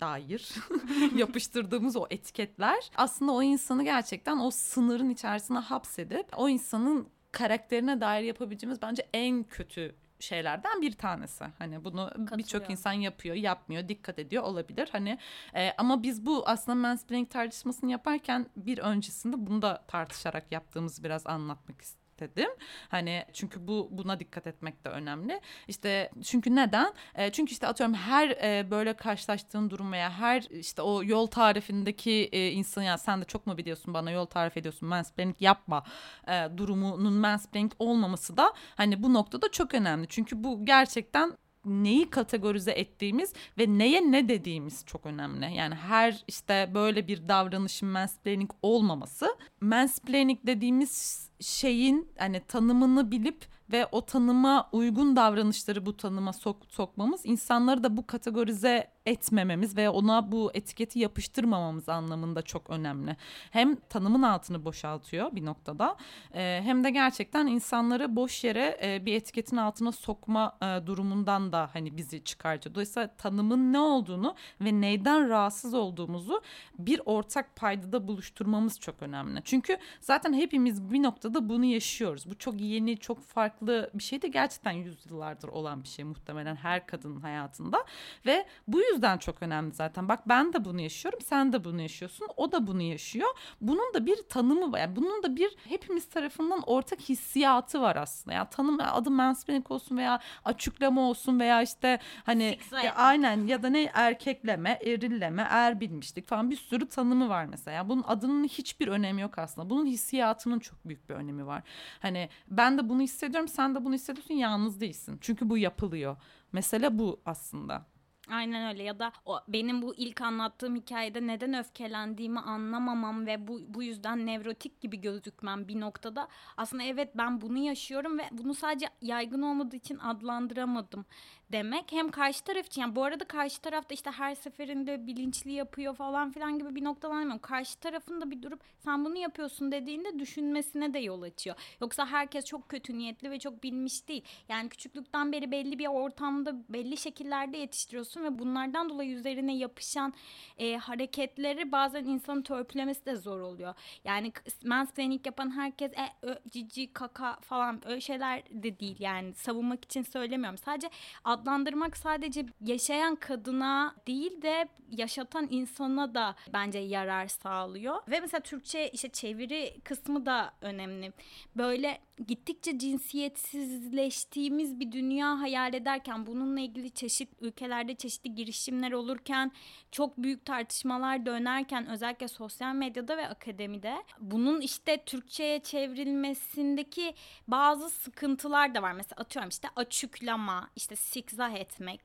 dair 0.00 0.54
yapıştırdığımız 1.16 1.96
o 1.96 2.06
etiketler 2.10 2.90
aslında 2.96 3.32
o 3.32 3.42
insanı 3.42 3.84
gerçekten 3.84 4.38
o 4.38 4.50
sınırın 4.50 5.10
içerisine 5.10 5.58
hapsedip 5.58 6.26
o 6.36 6.48
insanın 6.48 7.08
karakterine 7.32 8.00
dair 8.00 8.22
yapabileceğimiz 8.22 8.82
bence 8.82 9.08
en 9.14 9.44
kötü 9.44 9.94
şeylerden 10.20 10.82
bir 10.82 10.92
tanesi. 10.92 11.44
Hani 11.58 11.84
bunu 11.84 12.10
birçok 12.16 12.70
insan 12.70 12.92
yapıyor, 12.92 13.36
yapmıyor, 13.36 13.88
dikkat 13.88 14.18
ediyor 14.18 14.42
olabilir. 14.42 14.88
Hani 14.92 15.18
e, 15.54 15.72
ama 15.78 16.02
biz 16.02 16.26
bu 16.26 16.48
aslında 16.48 16.74
mansplaining 16.74 17.30
tartışmasını 17.30 17.90
yaparken 17.90 18.46
bir 18.56 18.78
öncesinde 18.78 19.46
bunu 19.46 19.62
da 19.62 19.84
tartışarak 19.88 20.52
yaptığımızı 20.52 21.04
biraz 21.04 21.26
anlatmak 21.26 21.80
istedim 21.80 22.05
dedim. 22.20 22.50
Hani 22.88 23.24
çünkü 23.32 23.68
bu 23.68 23.88
buna 23.90 24.20
dikkat 24.20 24.46
etmek 24.46 24.84
de 24.84 24.88
önemli. 24.88 25.40
İşte 25.68 26.10
çünkü 26.24 26.56
neden? 26.56 26.94
E, 27.14 27.32
çünkü 27.32 27.52
işte 27.52 27.66
atıyorum 27.66 27.94
her 27.94 28.28
e, 28.28 28.70
böyle 28.70 28.92
karşılaştığın 28.92 29.70
durum 29.70 29.92
veya 29.92 30.10
her 30.10 30.42
işte 30.50 30.82
o 30.82 31.02
yol 31.04 31.26
tarifindeki 31.26 32.28
e, 32.32 32.50
insan 32.50 32.82
ya 32.82 32.98
sen 32.98 33.20
de 33.20 33.24
çok 33.24 33.46
mu 33.46 33.56
biliyorsun 33.56 33.94
bana 33.94 34.10
yol 34.10 34.26
tarif 34.26 34.56
ediyorsun 34.56 34.88
mansplaining 34.88 35.36
yapma 35.40 35.84
e, 36.28 36.48
durumunun 36.56 37.12
mansplaining 37.12 37.72
olmaması 37.78 38.36
da 38.36 38.52
hani 38.76 39.02
bu 39.02 39.14
noktada 39.14 39.50
çok 39.50 39.74
önemli. 39.74 40.06
Çünkü 40.08 40.44
bu 40.44 40.64
gerçekten 40.64 41.32
neyi 41.66 42.10
kategorize 42.10 42.70
ettiğimiz 42.70 43.32
ve 43.58 43.78
neye 43.78 44.12
ne 44.12 44.28
dediğimiz 44.28 44.84
çok 44.86 45.06
önemli. 45.06 45.54
Yani 45.54 45.74
her 45.74 46.24
işte 46.28 46.70
böyle 46.74 47.08
bir 47.08 47.28
davranışın 47.28 47.88
mansplaining 47.88 48.50
olmaması. 48.62 49.36
Mansplaining 49.60 50.38
dediğimiz 50.46 51.26
şeyin 51.40 52.08
hani 52.18 52.40
tanımını 52.40 53.10
bilip 53.10 53.46
ve 53.72 53.86
o 53.92 54.06
tanıma 54.06 54.68
uygun 54.72 55.16
davranışları 55.16 55.86
bu 55.86 55.96
tanıma 55.96 56.32
sok 56.32 56.56
sokmamız 56.68 57.20
insanları 57.24 57.84
da 57.84 57.96
bu 57.96 58.06
kategorize 58.06 58.95
etmememiz 59.06 59.76
ve 59.76 59.90
ona 59.90 60.32
bu 60.32 60.50
etiketi 60.54 60.98
yapıştırmamamız 60.98 61.88
anlamında 61.88 62.42
çok 62.42 62.70
önemli. 62.70 63.16
Hem 63.50 63.76
tanımın 63.76 64.22
altını 64.22 64.64
boşaltıyor 64.64 65.32
bir 65.32 65.44
noktada 65.44 65.96
e, 66.34 66.60
hem 66.64 66.84
de 66.84 66.90
gerçekten 66.90 67.46
insanları 67.46 68.16
boş 68.16 68.44
yere 68.44 68.78
e, 68.82 69.06
bir 69.06 69.14
etiketin 69.14 69.56
altına 69.56 69.92
sokma 69.92 70.58
e, 70.62 70.86
durumundan 70.86 71.52
da 71.52 71.70
hani 71.72 71.96
bizi 71.96 72.24
çıkartıyor. 72.24 72.74
Dolayısıyla 72.74 73.16
tanımın 73.16 73.72
ne 73.72 73.78
olduğunu 73.78 74.34
ve 74.60 74.80
neyden 74.80 75.28
rahatsız 75.28 75.74
olduğumuzu 75.74 76.42
bir 76.78 77.00
ortak 77.04 77.56
paydada 77.56 78.08
buluşturmamız 78.08 78.80
çok 78.80 79.02
önemli. 79.02 79.40
Çünkü 79.44 79.78
zaten 80.00 80.32
hepimiz 80.32 80.92
bir 80.92 81.02
noktada 81.02 81.48
bunu 81.48 81.64
yaşıyoruz. 81.64 82.30
Bu 82.30 82.38
çok 82.38 82.60
yeni, 82.60 82.98
çok 82.98 83.22
farklı 83.22 83.90
bir 83.94 84.02
şey 84.02 84.22
de 84.22 84.28
gerçekten 84.28 84.72
yüzyıllardır 84.72 85.48
olan 85.48 85.82
bir 85.82 85.88
şey 85.88 86.04
muhtemelen 86.04 86.56
her 86.56 86.86
kadının 86.86 87.20
hayatında 87.20 87.84
ve 88.26 88.46
bu 88.68 88.80
yüzden 88.80 88.95
yüzden 88.96 89.18
çok 89.18 89.42
önemli 89.42 89.74
zaten. 89.74 90.08
Bak 90.08 90.28
ben 90.28 90.52
de 90.52 90.64
bunu 90.64 90.80
yaşıyorum, 90.80 91.20
sen 91.20 91.52
de 91.52 91.64
bunu 91.64 91.82
yaşıyorsun, 91.82 92.28
o 92.36 92.52
da 92.52 92.66
bunu 92.66 92.82
yaşıyor. 92.82 93.28
Bunun 93.60 93.94
da 93.94 94.06
bir 94.06 94.16
tanımı 94.28 94.72
var. 94.72 94.78
Yani 94.78 94.96
bunun 94.96 95.22
da 95.22 95.36
bir 95.36 95.56
hepimiz 95.64 96.08
tarafından 96.08 96.62
ortak 96.66 97.00
hissiyatı 97.00 97.80
var 97.80 97.96
aslında. 97.96 98.32
Ya 98.32 98.38
yani 98.38 98.48
tanım 98.50 98.78
adı 98.80 99.10
mansplaining 99.10 99.70
olsun 99.70 99.96
veya 99.96 100.20
açıklama 100.44 101.00
olsun 101.00 101.40
veya 101.40 101.62
işte 101.62 101.98
hani 102.24 102.58
ya 102.84 102.94
aynen 102.94 103.46
ya 103.46 103.62
da 103.62 103.68
ne 103.68 103.90
erkekleme, 103.94 104.78
erilleme, 104.84 105.46
er 105.50 105.80
bilmişlik 105.80 106.28
falan 106.28 106.50
bir 106.50 106.56
sürü 106.56 106.88
tanımı 106.88 107.28
var 107.28 107.44
mesela. 107.44 107.74
Yani 107.74 107.88
bunun 107.88 108.04
adının 108.06 108.44
hiçbir 108.44 108.88
önemi 108.88 109.20
yok 109.22 109.38
aslında. 109.38 109.70
Bunun 109.70 109.86
hissiyatının 109.86 110.58
çok 110.58 110.88
büyük 110.88 111.08
bir 111.08 111.14
önemi 111.14 111.46
var. 111.46 111.62
Hani 112.00 112.28
ben 112.50 112.78
de 112.78 112.88
bunu 112.88 113.00
hissediyorum, 113.00 113.48
sen 113.48 113.74
de 113.74 113.84
bunu 113.84 113.94
hissediyorsun, 113.94 114.34
yalnız 114.34 114.80
değilsin. 114.80 115.18
Çünkü 115.20 115.50
bu 115.50 115.58
yapılıyor. 115.58 116.16
Mesele 116.52 116.98
bu 116.98 117.20
aslında. 117.26 117.95
Aynen 118.30 118.68
öyle 118.68 118.82
ya 118.82 118.98
da 118.98 119.12
o, 119.24 119.40
benim 119.48 119.82
bu 119.82 119.94
ilk 119.96 120.20
anlattığım 120.20 120.76
hikayede 120.76 121.26
neden 121.26 121.54
öfkelendiğimi 121.58 122.40
anlamamam 122.40 123.26
ve 123.26 123.48
bu, 123.48 123.60
bu 123.68 123.82
yüzden 123.82 124.26
nevrotik 124.26 124.80
gibi 124.80 125.00
gözükmem 125.00 125.68
bir 125.68 125.80
noktada. 125.80 126.28
Aslında 126.56 126.82
evet 126.82 127.10
ben 127.16 127.40
bunu 127.40 127.58
yaşıyorum 127.58 128.18
ve 128.18 128.22
bunu 128.32 128.54
sadece 128.54 128.86
yaygın 129.02 129.42
olmadığı 129.42 129.76
için 129.76 129.98
adlandıramadım 129.98 131.04
demek 131.52 131.92
hem 131.92 132.10
karşı 132.10 132.44
taraf 132.44 132.66
için 132.66 132.80
yani 132.80 132.96
bu 132.96 133.04
arada 133.04 133.24
karşı 133.24 133.60
tarafta 133.60 133.94
işte 133.94 134.10
her 134.10 134.34
seferinde 134.34 135.06
bilinçli 135.06 135.52
yapıyor 135.52 135.94
falan 135.94 136.30
filan 136.30 136.58
gibi 136.58 136.74
bir 136.74 136.84
noktadan 136.84 137.16
demiyorum. 137.16 137.38
Karşı 137.38 137.78
tarafın 137.80 138.20
da 138.20 138.30
bir 138.30 138.42
durup 138.42 138.60
sen 138.84 139.04
bunu 139.04 139.16
yapıyorsun 139.16 139.72
dediğinde 139.72 140.18
düşünmesine 140.18 140.94
de 140.94 140.98
yol 140.98 141.22
açıyor. 141.22 141.56
Yoksa 141.80 142.06
herkes 142.06 142.44
çok 142.44 142.68
kötü 142.68 142.98
niyetli 142.98 143.30
ve 143.30 143.38
çok 143.38 143.62
bilmiş 143.62 144.08
değil. 144.08 144.24
Yani 144.48 144.68
küçüklükten 144.68 145.32
beri 145.32 145.50
belli 145.50 145.78
bir 145.78 145.86
ortamda 145.86 146.54
belli 146.68 146.96
şekillerde 146.96 147.56
yetiştiriyorsun 147.56 148.24
ve 148.24 148.38
bunlardan 148.38 148.88
dolayı 148.88 149.10
üzerine 149.10 149.56
yapışan 149.56 150.14
e, 150.58 150.76
hareketleri 150.76 151.72
bazen 151.72 152.04
insanın 152.04 152.42
törpülemesi 152.42 153.06
de 153.06 153.16
zor 153.16 153.40
oluyor. 153.40 153.74
Yani 154.04 154.32
mansplaining 154.64 155.26
yapan 155.26 155.56
herkes 155.56 155.92
e, 155.92 156.26
ö, 156.26 156.34
cici 156.50 156.92
kaka 156.92 157.36
falan 157.40 157.88
öyle 157.88 158.00
şeyler 158.00 158.42
de 158.50 158.80
değil 158.80 158.96
yani 158.98 159.34
savunmak 159.34 159.84
için 159.84 160.02
söylemiyorum. 160.02 160.58
Sadece 160.58 160.90
adlandırmak 161.36 161.96
sadece 161.96 162.46
yaşayan 162.60 163.16
kadına 163.16 163.94
değil 164.06 164.42
de 164.42 164.68
yaşatan 164.90 165.48
insana 165.50 166.14
da 166.14 166.34
bence 166.52 166.78
yarar 166.78 167.28
sağlıyor. 167.28 167.96
Ve 168.08 168.20
mesela 168.20 168.40
Türkçe 168.40 168.88
işte 168.88 169.08
çeviri 169.08 169.80
kısmı 169.84 170.26
da 170.26 170.52
önemli. 170.60 171.12
Böyle 171.56 172.00
gittikçe 172.28 172.78
cinsiyetsizleştiğimiz 172.78 174.80
bir 174.80 174.92
dünya 174.92 175.40
hayal 175.40 175.74
ederken 175.74 176.26
bununla 176.26 176.60
ilgili 176.60 176.90
çeşit 176.90 177.28
ülkelerde 177.40 177.94
çeşitli 177.94 178.34
girişimler 178.34 178.92
olurken 178.92 179.52
çok 179.92 180.18
büyük 180.18 180.44
tartışmalar 180.44 181.26
dönerken 181.26 181.86
özellikle 181.86 182.28
sosyal 182.28 182.74
medyada 182.74 183.16
ve 183.16 183.28
akademide 183.28 183.96
bunun 184.20 184.60
işte 184.60 185.02
Türkçe'ye 185.06 185.60
çevrilmesindeki 185.60 187.14
bazı 187.48 187.90
sıkıntılar 187.90 188.74
da 188.74 188.82
var. 188.82 188.92
Mesela 188.92 189.20
atıyorum 189.20 189.48
işte 189.48 189.68
açıklama, 189.76 190.70
işte 190.76 190.96
sikzah 190.96 191.54
etmek 191.54 192.00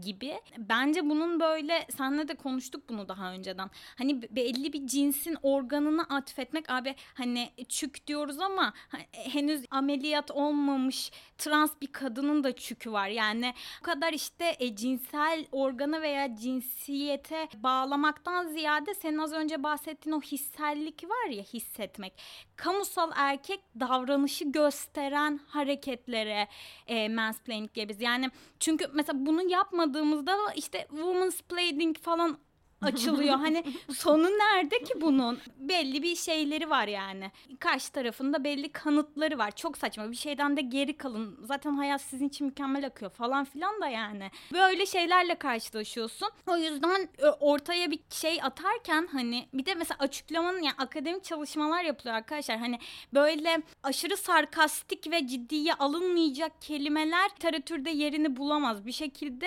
gibi. 0.00 0.40
Bence 0.58 1.08
bunun 1.08 1.40
böyle 1.40 1.86
senle 1.96 2.28
de 2.28 2.34
konuştuk 2.34 2.88
bunu 2.88 3.08
daha 3.08 3.32
önceden. 3.32 3.70
Hani 3.98 4.22
belli 4.22 4.72
bir 4.72 4.86
cinsin 4.86 5.36
organını 5.42 6.02
atfetmek 6.02 6.70
abi 6.70 6.94
hani 7.14 7.50
çük 7.68 8.06
diyoruz 8.06 8.40
ama 8.40 8.74
henüz 9.12 9.64
ameliyat 9.70 10.30
olmamış 10.30 11.10
trans 11.38 11.72
bir 11.82 11.92
kadının 11.92 12.44
da 12.44 12.56
çükü 12.56 12.92
var. 12.92 13.08
Yani 13.08 13.54
bu 13.80 13.84
kadar 13.84 14.12
işte 14.12 14.56
e, 14.58 14.76
cinsel 14.76 15.46
organı 15.52 16.02
veya 16.02 16.36
cinsiyete 16.36 17.48
bağlamaktan 17.54 18.46
ziyade 18.46 18.94
senin 18.94 19.18
az 19.18 19.32
önce 19.32 19.62
bahsettiğin 19.62 20.16
o 20.16 20.20
hissellik 20.20 21.04
var 21.04 21.30
ya 21.30 21.42
hissetmek. 21.42 22.12
Kamusal 22.62 23.10
erkek 23.14 23.60
davranışı 23.80 24.44
gösteren 24.44 25.40
hareketlere 25.46 26.48
e, 26.86 27.08
mansplaining 27.08 27.74
diye. 27.74 27.86
Yani 27.98 28.30
çünkü 28.60 28.86
mesela 28.92 29.26
bunu 29.26 29.50
yapmadığımızda 29.50 30.36
işte 30.56 30.86
woman's 30.90 31.42
planning 31.42 31.98
falan 31.98 32.38
açılıyor. 32.82 33.36
hani 33.36 33.64
sonu 33.94 34.24
nerede 34.26 34.78
ki 34.82 35.00
bunun? 35.00 35.38
Belli 35.56 36.02
bir 36.02 36.16
şeyleri 36.16 36.70
var 36.70 36.88
yani. 36.88 37.30
Karşı 37.60 37.92
tarafında 37.92 38.44
belli 38.44 38.72
kanıtları 38.72 39.38
var. 39.38 39.50
Çok 39.50 39.78
saçma. 39.78 40.10
Bir 40.10 40.16
şeyden 40.16 40.56
de 40.56 40.60
geri 40.60 40.96
kalın. 40.96 41.38
Zaten 41.44 41.74
hayat 41.74 42.00
sizin 42.00 42.28
için 42.28 42.46
mükemmel 42.46 42.86
akıyor 42.86 43.10
falan 43.10 43.44
filan 43.44 43.80
da 43.80 43.88
yani. 43.88 44.30
Böyle 44.52 44.86
şeylerle 44.86 45.34
karşılaşıyorsun. 45.34 46.28
O 46.46 46.56
yüzden 46.56 47.08
e, 47.18 47.26
ortaya 47.26 47.90
bir 47.90 48.00
şey 48.10 48.42
atarken 48.42 49.08
hani 49.12 49.48
bir 49.54 49.66
de 49.66 49.74
mesela 49.74 49.98
açıklamanın 49.98 50.62
yani 50.62 50.76
akademik 50.78 51.24
çalışmalar 51.24 51.84
yapılıyor 51.84 52.16
arkadaşlar. 52.16 52.58
Hani 52.58 52.78
böyle 53.14 53.62
aşırı 53.82 54.16
sarkastik 54.16 55.10
ve 55.10 55.26
ciddiye 55.26 55.74
alınmayacak 55.74 56.62
kelimeler 56.62 57.30
literatürde 57.30 57.90
yerini 57.90 58.36
bulamaz. 58.36 58.86
Bir 58.86 58.92
şekilde 58.92 59.46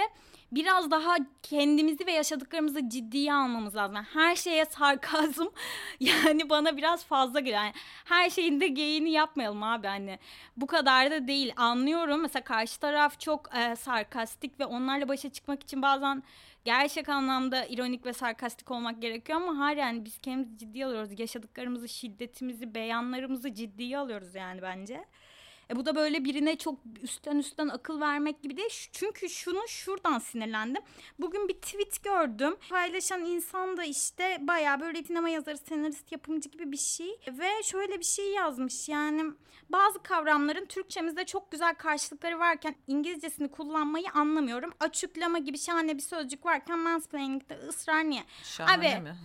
biraz 0.52 0.92
daha 0.92 1.16
kendimizi 1.44 2.08
ve 2.08 2.12
yaşadıklarımızı 2.12 2.90
ciddiye 2.90 3.34
almamız 3.34 3.76
lazım. 3.76 3.96
Yani 3.96 4.08
her 4.14 4.36
şeye 4.36 4.66
sarkazm 4.66 5.46
yani 6.00 6.50
bana 6.50 6.78
biraz 6.78 7.06
fazla 7.06 7.40
geliyor. 7.40 7.64
Yani 7.64 7.74
her 8.06 8.30
şeyin 8.30 8.62
de 8.62 8.68
geyini 8.68 9.12
yapmayalım 9.12 9.64
abi 9.64 9.88
hani. 9.88 10.20
Bu 10.58 10.68
kadar 10.68 11.12
da 11.12 11.28
değil. 11.28 11.54
Anlıyorum. 11.58 12.22
Mesela 12.22 12.44
karşı 12.44 12.80
taraf 12.80 13.20
çok 13.20 13.56
e, 13.56 13.76
sarkastik 13.76 14.60
ve 14.60 14.66
onlarla 14.66 15.08
başa 15.08 15.30
çıkmak 15.30 15.64
için 15.64 15.82
bazen 15.82 16.24
gerçek 16.66 17.10
anlamda 17.10 17.66
ironik 17.66 18.06
ve 18.06 18.14
sarkastik 18.14 18.72
olmak 18.72 19.02
gerekiyor 19.02 19.42
ama 19.42 19.66
hayır 19.66 19.78
yani 19.78 20.06
biz 20.06 20.18
kendimizi 20.18 20.58
ciddiye 20.58 20.86
alıyoruz. 20.86 21.20
Yaşadıklarımızı, 21.20 21.90
şiddetimizi, 21.90 22.76
beyanlarımızı 22.76 23.54
ciddiye 23.54 23.98
alıyoruz 23.98 24.36
yani 24.36 24.62
bence. 24.62 25.06
E 25.70 25.76
bu 25.76 25.86
da 25.86 25.96
böyle 25.96 26.26
birine 26.26 26.58
çok 26.58 26.80
üstten 27.02 27.38
üstten 27.38 27.68
akıl 27.68 28.02
vermek 28.02 28.44
gibi 28.44 28.58
değil. 28.58 28.90
Çünkü 28.92 29.30
şunu 29.30 29.68
şuradan 29.68 30.20
sinirlendim. 30.20 30.84
Bugün 31.20 31.48
bir 31.48 31.54
tweet 31.54 32.04
gördüm. 32.04 32.56
Paylaşan 32.70 33.26
insan 33.26 33.78
da 33.78 33.84
işte 33.84 34.38
bayağı 34.42 34.80
böyle 34.80 35.04
sinema 35.04 35.30
yazarı, 35.30 35.58
senarist, 35.58 36.12
yapımcı 36.12 36.50
gibi 36.50 36.72
bir 36.72 36.78
şey. 36.78 37.20
Ve 37.28 37.64
şöyle 37.64 38.00
bir 38.00 38.06
şey 38.06 38.32
yazmış. 38.32 38.90
Yani 38.90 39.24
bazı 39.70 40.04
kavramların 40.04 40.66
Türkçemizde 40.66 41.26
çok 41.26 41.52
güzel 41.52 41.76
karşılıkları 41.76 42.40
varken 42.40 42.76
İngilizcesini 42.88 43.52
kullanmayı 43.52 44.12
anlamıyorum. 44.14 44.74
Açıklama 44.80 45.38
gibi 45.38 45.58
şahane 45.58 45.98
bir 45.98 46.02
sözcük 46.02 46.46
varken 46.46 46.80
mansplaining'de 46.80 47.58
ısrar 47.58 48.10
niye? 48.10 48.24
Şahane 48.44 48.98
Abi, 48.98 49.02
mi? 49.02 49.16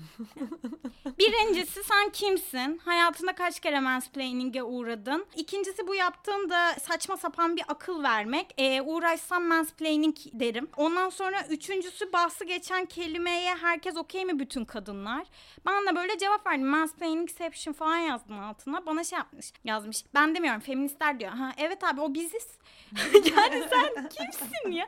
Birincisi 1.18 1.84
sen 1.84 2.10
kimsin? 2.10 2.78
Hayatında 2.78 3.34
kaç 3.34 3.60
kere 3.60 3.80
mansplaining'e 3.80 4.62
uğradın? 4.62 5.26
İkincisi 5.36 5.86
bu 5.88 5.94
yaptığında 6.30 6.74
saçma 6.80 7.16
sapan 7.16 7.56
bir 7.56 7.64
akıl 7.68 8.02
vermek. 8.02 8.54
Ee, 8.58 8.82
uğraşsam 8.82 9.44
mansplaining 9.44 10.16
derim. 10.32 10.68
Ondan 10.76 11.08
sonra 11.08 11.36
üçüncüsü 11.50 12.12
bahsi 12.12 12.46
geçen 12.46 12.86
kelimeye 12.86 13.54
herkes 13.54 13.96
okey 13.96 14.24
mi 14.24 14.38
bütün 14.38 14.64
kadınlar? 14.64 15.26
Ben 15.66 15.86
de 15.86 15.96
böyle 15.96 16.18
cevap 16.18 16.46
verdim. 16.46 16.66
Mansplainingception 16.66 17.72
falan 17.72 17.96
yazdım 17.96 18.40
altına. 18.40 18.86
Bana 18.86 19.04
şey 19.04 19.18
yapmış 19.18 19.52
yazmış. 19.64 20.04
Ben 20.14 20.34
demiyorum 20.34 20.60
feministler 20.60 21.20
diyor. 21.20 21.32
Ha 21.32 21.52
evet 21.58 21.84
abi 21.84 22.00
o 22.00 22.14
biziz. 22.14 22.46
yani 23.14 23.64
sen 23.70 24.08
kimsin 24.08 24.70
ya? 24.72 24.86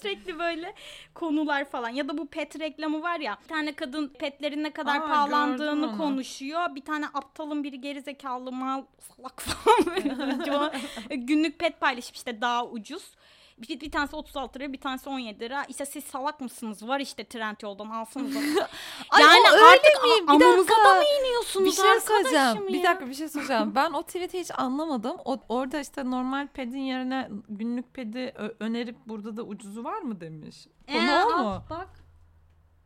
Sürekli 0.00 0.38
böyle 0.38 0.74
konular 1.14 1.64
falan. 1.64 1.88
Ya 1.88 2.08
da 2.08 2.18
bu 2.18 2.26
pet 2.26 2.60
reklamı 2.60 3.02
var 3.02 3.20
ya. 3.20 3.38
Bir 3.42 3.48
tane 3.48 3.72
kadın 3.74 4.08
petlerin 4.08 4.62
ne 4.64 4.70
kadar 4.70 4.96
Aa, 4.96 5.06
pahalandığını 5.08 5.86
onu. 5.88 5.98
konuşuyor. 5.98 6.74
Bir 6.74 6.84
tane 6.84 7.06
aptalın 7.06 7.64
biri 7.64 7.80
gerizekalı 7.80 8.52
mal 8.52 8.82
salak 9.16 9.42
falan 9.42 9.86
böyle. 9.86 10.44
Günlük 11.10 11.58
pet 11.58 11.80
paylaşıp 11.80 12.16
işte 12.16 12.40
daha 12.40 12.66
ucuz. 12.66 13.10
Bir, 13.58 13.80
bir 13.80 13.90
tanesi 13.90 14.16
36 14.16 14.58
lira 14.58 14.72
bir 14.72 14.80
tanesi 14.80 15.08
17 15.08 15.40
lira. 15.40 15.64
İşte 15.68 15.86
siz 15.86 16.04
salak 16.04 16.40
mısınız? 16.40 16.88
Var 16.88 17.00
işte 17.00 17.24
trend 17.24 17.56
yoldan 17.62 17.90
alsanız. 17.90 18.36
Ay, 19.10 19.22
yani 19.22 19.50
öyle 19.52 19.64
artık 19.64 20.04
mi? 20.04 20.34
Bir 20.34 20.40
dakika. 20.40 20.84
da 20.84 20.94
mı 20.94 21.04
iniyorsunuz 21.20 21.66
Bir 21.66 21.72
şey 21.82 21.90
arkadaşım 21.90 22.06
söyleyeceğim. 22.24 22.68
Bir 22.68 22.74
ya? 22.74 22.84
dakika 22.90 23.06
bir 23.08 23.14
şey 23.14 23.28
söyleyeceğim. 23.28 23.74
ben 23.74 23.92
o 23.92 24.02
tweet'i 24.02 24.40
hiç 24.40 24.50
anlamadım. 24.58 25.16
O, 25.24 25.38
orada 25.48 25.80
işte 25.80 26.10
normal 26.10 26.46
pedin 26.54 26.78
yerine 26.78 27.28
günlük 27.48 27.94
pedi 27.94 28.34
önerip 28.60 28.96
burada 29.06 29.36
da 29.36 29.42
ucuzu 29.42 29.84
var 29.84 29.98
mı 29.98 30.20
demiş. 30.20 30.56
Konu 30.92 31.10
Ee, 31.10 31.24
o 31.24 31.38
mu? 31.42 31.62
Bak. 31.70 31.88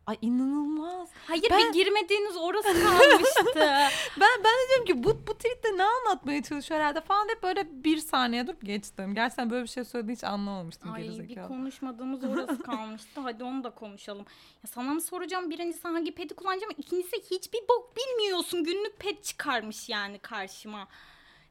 Ay 0.07 0.17
inanılmaz. 0.21 1.09
Hayır 1.27 1.45
Ben- 1.49 1.59
bir 1.59 1.73
girmediğiniz 1.73 2.37
orası 2.37 2.83
kalmıştı. 2.83 3.43
Ben 4.19 4.43
ben 4.43 4.53
de 4.53 4.67
diyorum 4.69 4.85
ki 4.85 5.03
bu 5.03 5.27
bu 5.27 5.33
tweette 5.33 5.77
ne 5.77 5.83
anlatmaya 5.83 6.43
çalışıyor 6.43 6.79
herhalde 6.79 7.01
falan 7.01 7.29
hep 7.29 7.43
böyle 7.43 7.83
bir 7.83 7.97
saniye 7.97 8.47
durup 8.47 8.61
geçtim. 8.65 9.15
Gerçekten 9.15 9.49
böyle 9.49 9.63
bir 9.63 9.69
şey 9.69 9.83
söylediğini 9.83 10.15
hiç 10.15 10.23
anlamamıştım 10.23 10.93
Ay 10.93 11.03
bir 11.03 11.47
konuşmadığımız 11.47 12.23
orası 12.23 12.59
kalmıştı. 12.63 13.21
Hadi 13.21 13.43
onu 13.43 13.63
da 13.63 13.69
konuşalım. 13.69 14.25
Ya 14.63 14.67
sana 14.67 14.93
mı 14.93 15.01
soracağım 15.01 15.49
birincisi 15.49 15.87
hangi 15.87 16.15
pedi 16.15 16.33
kullanacağım. 16.33 16.73
İkincisi 16.77 17.17
hiçbir 17.31 17.59
bok 17.69 17.93
bilmiyorsun. 17.97 18.63
Günlük 18.63 18.99
ped 18.99 19.21
çıkarmış 19.21 19.89
yani 19.89 20.19
karşıma. 20.19 20.87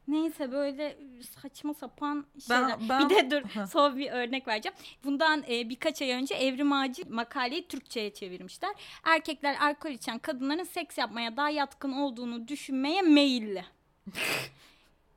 Neyse 0.07 0.51
böyle 0.51 0.97
saçma 1.41 1.73
sapan 1.73 2.25
şeyler. 2.47 2.89
ben- 2.89 3.09
Bir 3.09 3.15
de 3.15 3.31
dur 3.31 3.65
son 3.71 3.97
bir 3.97 4.11
örnek 4.11 4.47
vereceğim. 4.47 4.75
Bundan 5.03 5.43
e, 5.49 5.69
birkaç 5.69 6.01
ay 6.01 6.11
önce 6.11 6.35
Evrim 6.35 6.73
Ağacı 6.73 7.03
makaleyi 7.09 7.67
Türkçe'ye 7.67 8.13
çevirmişler. 8.13 8.71
Erkekler 9.03 9.55
alkol 9.61 9.89
içen 9.89 10.19
kadınların 10.19 10.63
seks 10.63 10.97
yapmaya 10.97 11.37
daha 11.37 11.49
yatkın 11.49 11.91
olduğunu 11.91 12.47
düşünmeye 12.47 13.01
meyilli. 13.01 13.65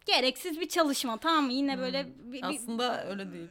Gereksiz 0.07 0.61
bir 0.61 0.69
çalışma 0.69 1.17
tamam 1.17 1.45
mı? 1.45 1.53
Yine 1.53 1.79
böyle 1.79 2.07
bir- 2.07 2.33
bir- 2.33 2.43
Aslında 2.43 3.07
öyle 3.09 3.33
değil. 3.33 3.49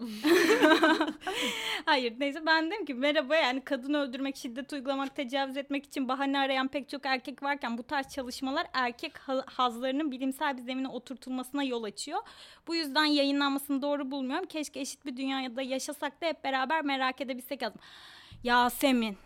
Hayır 1.84 2.14
neyse 2.18 2.46
ben 2.46 2.70
dedim 2.70 2.84
ki 2.84 2.94
merhaba 2.94 3.36
yani 3.36 3.60
kadın 3.60 3.94
öldürmek, 3.94 4.36
şiddet 4.36 4.72
uygulamak, 4.72 5.16
tecavüz 5.16 5.56
etmek 5.56 5.86
için 5.86 6.08
bahane 6.08 6.38
arayan 6.38 6.68
pek 6.68 6.88
çok 6.88 7.06
erkek 7.06 7.42
varken 7.42 7.78
bu 7.78 7.82
tarz 7.82 8.08
çalışmalar 8.08 8.66
erkek 8.72 9.18
ha- 9.18 9.44
hazlarının 9.46 10.12
bilimsel 10.12 10.56
bir 10.56 10.62
zemine 10.62 10.88
oturtulmasına 10.88 11.62
yol 11.62 11.82
açıyor. 11.82 12.18
Bu 12.66 12.74
yüzden 12.74 13.04
yayınlanmasını 13.04 13.82
doğru 13.82 14.10
bulmuyorum. 14.10 14.46
Keşke 14.46 14.80
eşit 14.80 15.06
bir 15.06 15.16
dünyada 15.16 15.62
yaşasak 15.62 16.22
da 16.22 16.26
hep 16.26 16.44
beraber 16.44 16.84
merak 16.84 17.20
edebilsek 17.20 17.62
yazdım. 17.62 17.80
Yasemin 18.44 19.16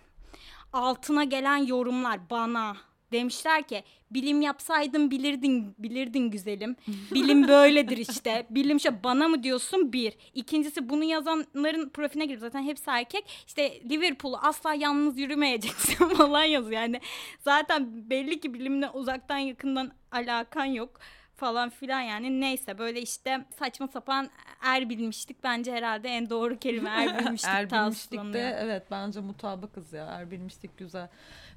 altına 0.72 1.24
gelen 1.24 1.56
yorumlar 1.56 2.30
bana 2.30 2.76
demişler 3.12 3.62
ki 3.62 3.84
bilim 4.14 4.42
yapsaydın 4.42 5.10
bilirdin 5.10 5.74
bilirdin 5.78 6.30
güzelim. 6.30 6.76
Bilim 7.14 7.48
böyledir 7.48 7.96
işte. 7.96 8.46
Bilim 8.50 8.80
şey 8.80 9.04
bana 9.04 9.28
mı 9.28 9.42
diyorsun 9.42 9.92
bir. 9.92 10.14
İkincisi 10.34 10.88
bunu 10.88 11.04
yazanların 11.04 11.88
profiline 11.88 12.26
girip 12.26 12.40
zaten 12.40 12.62
hepsi 12.62 12.90
erkek. 12.90 13.44
İşte 13.46 13.80
Liverpool'u 13.90 14.36
asla 14.36 14.74
yalnız 14.74 15.18
yürümeyeceksin 15.18 16.08
falan 16.16 16.44
yazıyor. 16.44 16.80
Yani 16.80 17.00
zaten 17.40 18.10
belli 18.10 18.40
ki 18.40 18.54
bilimle 18.54 18.90
uzaktan 18.90 19.38
yakından 19.38 19.92
alakan 20.12 20.64
yok 20.64 21.00
falan 21.36 21.70
filan 21.70 22.00
yani 22.00 22.40
neyse 22.40 22.78
böyle 22.78 23.02
işte 23.02 23.44
saçma 23.58 23.88
sapan 23.88 24.30
er 24.62 24.88
bilmiştik 24.88 25.44
bence 25.44 25.72
herhalde 25.72 26.08
en 26.08 26.30
doğru 26.30 26.58
kelime 26.58 26.90
er 26.90 27.18
bilmiştik 27.18 27.50
er 27.50 27.70
bilmişlik 27.70 28.32
de 28.32 28.56
evet 28.60 28.82
bence 28.90 29.20
mutabıkız 29.20 29.92
ya. 29.92 30.06
Er 30.06 30.30
bilmişlik 30.30 30.78
güzel. 30.78 31.08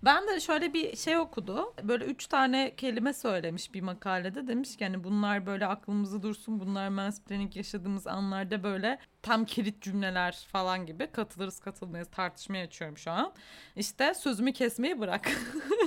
Ben 0.03 0.27
de 0.27 0.39
şöyle 0.39 0.73
bir 0.73 0.95
şey 0.95 1.17
okudu. 1.17 1.73
Böyle 1.83 2.05
üç 2.05 2.27
tane 2.27 2.75
kelime 2.75 3.13
söylemiş 3.13 3.73
bir 3.73 3.81
makalede. 3.81 4.47
Demiş 4.47 4.77
ki 4.77 4.86
hani 4.86 5.03
bunlar 5.03 5.45
böyle 5.45 5.65
aklımızda 5.65 6.21
dursun. 6.21 6.60
Bunlar 6.60 6.89
mansplaining 6.89 7.55
yaşadığımız 7.55 8.07
anlarda 8.07 8.63
böyle 8.63 8.99
tam 9.21 9.45
kilit 9.45 9.81
cümleler 9.81 10.47
falan 10.51 10.86
gibi. 10.86 11.07
Katılırız 11.12 11.60
katılmayız 11.60 12.07
tartışmaya 12.12 12.63
açıyorum 12.63 12.97
şu 12.97 13.12
an. 13.12 13.33
İşte 13.75 14.13
sözümü 14.13 14.53
kesmeyi 14.53 14.99
bırak. 14.99 15.31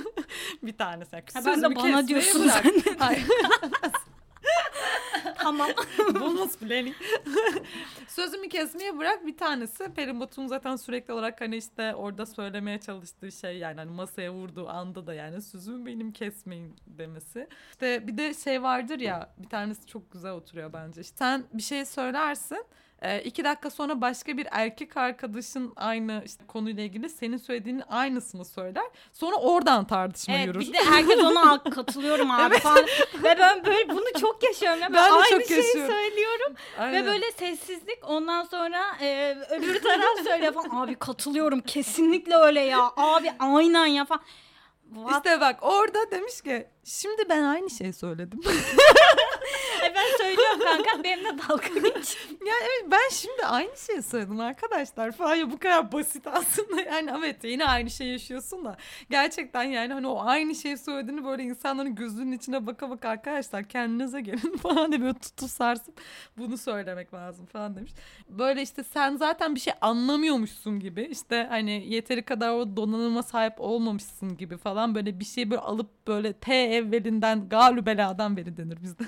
bir 0.63 0.77
tanesi. 0.77 1.15
Ha, 1.33 1.41
ben 1.45 1.61
de 1.61 1.75
bana 1.75 2.07
diyorsun 2.07 2.43
bırak. 2.43 2.63
zannettim. 2.63 2.95
Hayır. 2.99 3.25
Tamam. 5.43 5.69
Bonus 6.19 6.57
planning. 6.57 6.95
Sözümü 8.07 8.49
kesmeye 8.49 8.97
bırak 8.97 9.25
bir 9.25 9.37
tanesi. 9.37 9.93
Perimbot'un 9.93 10.47
zaten 10.47 10.75
sürekli 10.75 11.13
olarak 11.13 11.41
hani 11.41 11.57
işte 11.57 11.95
orada 11.95 12.25
söylemeye 12.25 12.79
çalıştığı 12.79 13.31
şey 13.31 13.57
yani 13.57 13.75
hani 13.75 13.91
masaya 13.91 14.33
vurduğu 14.33 14.69
anda 14.69 15.07
da 15.07 15.13
yani 15.13 15.41
sözümü 15.41 15.85
benim 15.85 16.11
kesmeyin 16.11 16.75
demesi. 16.87 17.47
İşte 17.71 18.07
bir 18.07 18.17
de 18.17 18.33
şey 18.33 18.63
vardır 18.63 18.99
ya 18.99 19.33
bir 19.37 19.49
tanesi 19.49 19.87
çok 19.87 20.11
güzel 20.11 20.31
oturuyor 20.31 20.73
bence. 20.73 21.01
İşte 21.01 21.15
sen 21.17 21.43
bir 21.53 21.63
şey 21.63 21.85
söylersin. 21.85 22.65
E, 23.01 23.21
iki 23.21 23.43
dakika 23.43 23.69
sonra 23.69 24.01
başka 24.01 24.37
bir 24.37 24.47
erkek 24.51 24.97
arkadaşın 24.97 25.73
aynı 25.75 26.21
işte 26.25 26.45
konuyla 26.47 26.83
ilgili 26.83 27.09
senin 27.09 27.37
söylediğinin 27.37 27.83
aynısını 27.89 28.45
söyler. 28.45 28.83
Sonra 29.13 29.35
oradan 29.35 29.87
tartışma 29.87 30.33
Evet 30.33 30.47
yürür. 30.47 30.59
bir 30.59 30.73
de 30.73 30.77
herkes 30.77 31.19
ona 31.23 31.63
katılıyorum 31.63 32.31
abi 32.31 32.59
falan. 32.59 32.85
Ve 33.23 33.35
ben 33.39 33.65
böyle 33.65 33.89
bunu 33.89 34.21
çok 34.21 34.43
yaşıyorum. 34.43 34.79
Ya. 34.81 34.93
Ben 34.93 35.11
de 35.11 35.15
aynı 35.15 35.29
çok 35.29 35.43
şeyi 35.43 35.57
yaşıyorum. 35.57 35.93
söylüyorum 35.93 36.55
Aynen. 36.79 37.03
ve 37.03 37.07
böyle 37.07 37.31
sessizlik 37.31 37.99
ondan 38.09 38.43
sonra 38.43 38.81
e, 39.01 39.37
öbür 39.49 39.81
taraf 39.81 40.23
söylüyor 40.27 40.53
falan. 40.53 40.69
Abi 40.69 40.95
katılıyorum 40.95 41.59
kesinlikle 41.61 42.35
öyle 42.35 42.59
ya. 42.61 42.91
Abi 42.97 43.31
aynen 43.39 43.85
ya 43.85 44.05
falan. 44.05 44.21
What? 44.93 45.15
İşte 45.15 45.41
bak 45.41 45.57
orada 45.61 46.11
demiş 46.11 46.41
ki 46.41 46.67
şimdi 46.83 47.29
ben 47.29 47.43
aynı 47.43 47.69
şeyi 47.69 47.93
söyledim. 47.93 48.41
E, 49.85 49.95
ben 49.95 50.17
söylüyorum 50.17 50.59
kanka 50.59 51.03
benimle 51.03 51.37
dalga 51.37 51.89
geç. 51.89 52.17
Ya 52.29 52.53
evet 52.61 52.91
ben 52.91 53.09
şimdi 53.11 53.45
aynı 53.45 53.77
şeyi 53.77 54.01
söyledim 54.01 54.39
arkadaşlar 54.39 55.11
falan 55.11 55.35
ya 55.35 55.51
bu 55.51 55.59
kadar 55.59 55.91
basit 55.91 56.27
aslında 56.27 56.81
yani 56.91 57.11
evet 57.19 57.43
yine 57.43 57.65
aynı 57.65 57.89
şey 57.89 58.07
yaşıyorsun 58.07 58.65
da 58.65 58.77
gerçekten 59.09 59.63
yani 59.63 59.93
hani 59.93 60.07
o 60.07 60.21
aynı 60.25 60.55
şeyi 60.55 60.77
söylediğini 60.77 61.25
böyle 61.25 61.43
insanların 61.43 61.95
gözünün 61.95 62.31
içine 62.31 62.67
baka 62.67 62.89
baka 62.89 63.09
arkadaşlar 63.09 63.63
kendinize 63.63 64.21
gelin 64.21 64.57
falan 64.61 64.91
diye 64.91 65.01
böyle 65.01 65.13
tutu 65.13 65.47
sarsıp 65.47 66.01
bunu 66.37 66.57
söylemek 66.57 67.13
lazım 67.13 67.45
falan 67.45 67.75
demiş. 67.75 67.91
Böyle 68.29 68.61
işte 68.61 68.83
sen 68.83 69.15
zaten 69.15 69.55
bir 69.55 69.59
şey 69.59 69.73
anlamıyormuşsun 69.81 70.79
gibi 70.79 71.01
işte 71.11 71.47
hani 71.49 71.85
yeteri 71.93 72.25
kadar 72.25 72.51
o 72.51 72.77
donanıma 72.77 73.23
sahip 73.23 73.53
olmamışsın 73.57 74.37
gibi 74.37 74.57
falan 74.57 74.95
böyle 74.95 75.19
bir 75.19 75.25
şey 75.25 75.49
böyle 75.51 75.61
alıp 75.61 76.07
böyle 76.07 76.33
T 76.33 76.55
evvelinden 76.55 77.49
galü 77.49 77.85
beladan 77.85 78.37
beri 78.37 78.57
denir 78.57 78.77
bizde. 78.83 79.03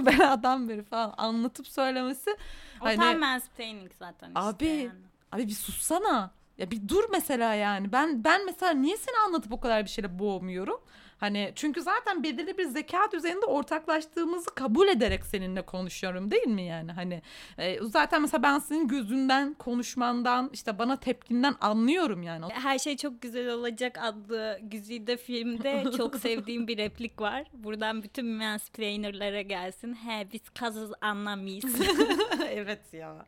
galü 0.04 0.18
beladan 0.18 0.68
beri 0.68 0.82
falan 0.82 1.14
anlatıp 1.16 1.68
söylemesi 1.68 2.36
O 2.80 2.84
Hani- 2.84 2.96
tam 2.96 3.18
mansplaining 3.18 3.92
zaten 3.98 4.28
işte 4.28 4.40
Abi, 4.40 4.66
yani. 4.66 4.90
Abi 5.32 5.48
bir 5.48 5.54
sussana. 5.54 6.30
Ya 6.58 6.70
bir 6.70 6.88
dur 6.88 7.04
mesela 7.10 7.54
yani. 7.54 7.92
Ben 7.92 8.24
ben 8.24 8.46
mesela 8.46 8.72
niye 8.72 8.96
seni 8.96 9.16
anlatıp 9.26 9.52
o 9.52 9.60
kadar 9.60 9.84
bir 9.84 9.90
şeyle 9.90 10.18
boğmuyorum? 10.18 10.80
Hani 11.20 11.52
çünkü 11.54 11.82
zaten 11.82 12.22
belirli 12.22 12.58
bir 12.58 12.64
zeka 12.64 13.12
düzeyinde 13.12 13.46
ortaklaştığımızı 13.46 14.54
kabul 14.54 14.88
ederek 14.88 15.26
seninle 15.26 15.62
konuşuyorum 15.62 16.30
değil 16.30 16.46
mi 16.46 16.62
yani? 16.62 16.92
Hani 16.92 17.22
e, 17.58 17.78
zaten 17.82 18.22
mesela 18.22 18.42
ben 18.42 18.58
senin 18.58 18.88
gözünden, 18.88 19.54
konuşmandan, 19.54 20.50
işte 20.52 20.78
bana 20.78 20.96
tepkinden 20.96 21.54
anlıyorum 21.60 22.22
yani. 22.22 22.44
Her 22.52 22.78
şey 22.78 22.96
çok 22.96 23.22
güzel 23.22 23.48
olacak 23.50 23.98
adlı 24.00 24.58
güzide 24.62 25.16
filmde 25.16 25.84
çok 25.96 26.16
sevdiğim 26.16 26.68
bir 26.68 26.78
replik 26.78 27.20
var. 27.20 27.44
Buradan 27.52 28.02
bütün 28.02 28.26
mansplainerlara 28.26 29.42
gelsin. 29.42 29.94
He 29.94 30.26
biz 30.32 30.50
kazız 30.58 30.92
anlamayız. 31.00 31.80
evet 32.50 32.92
ya. 32.92 33.26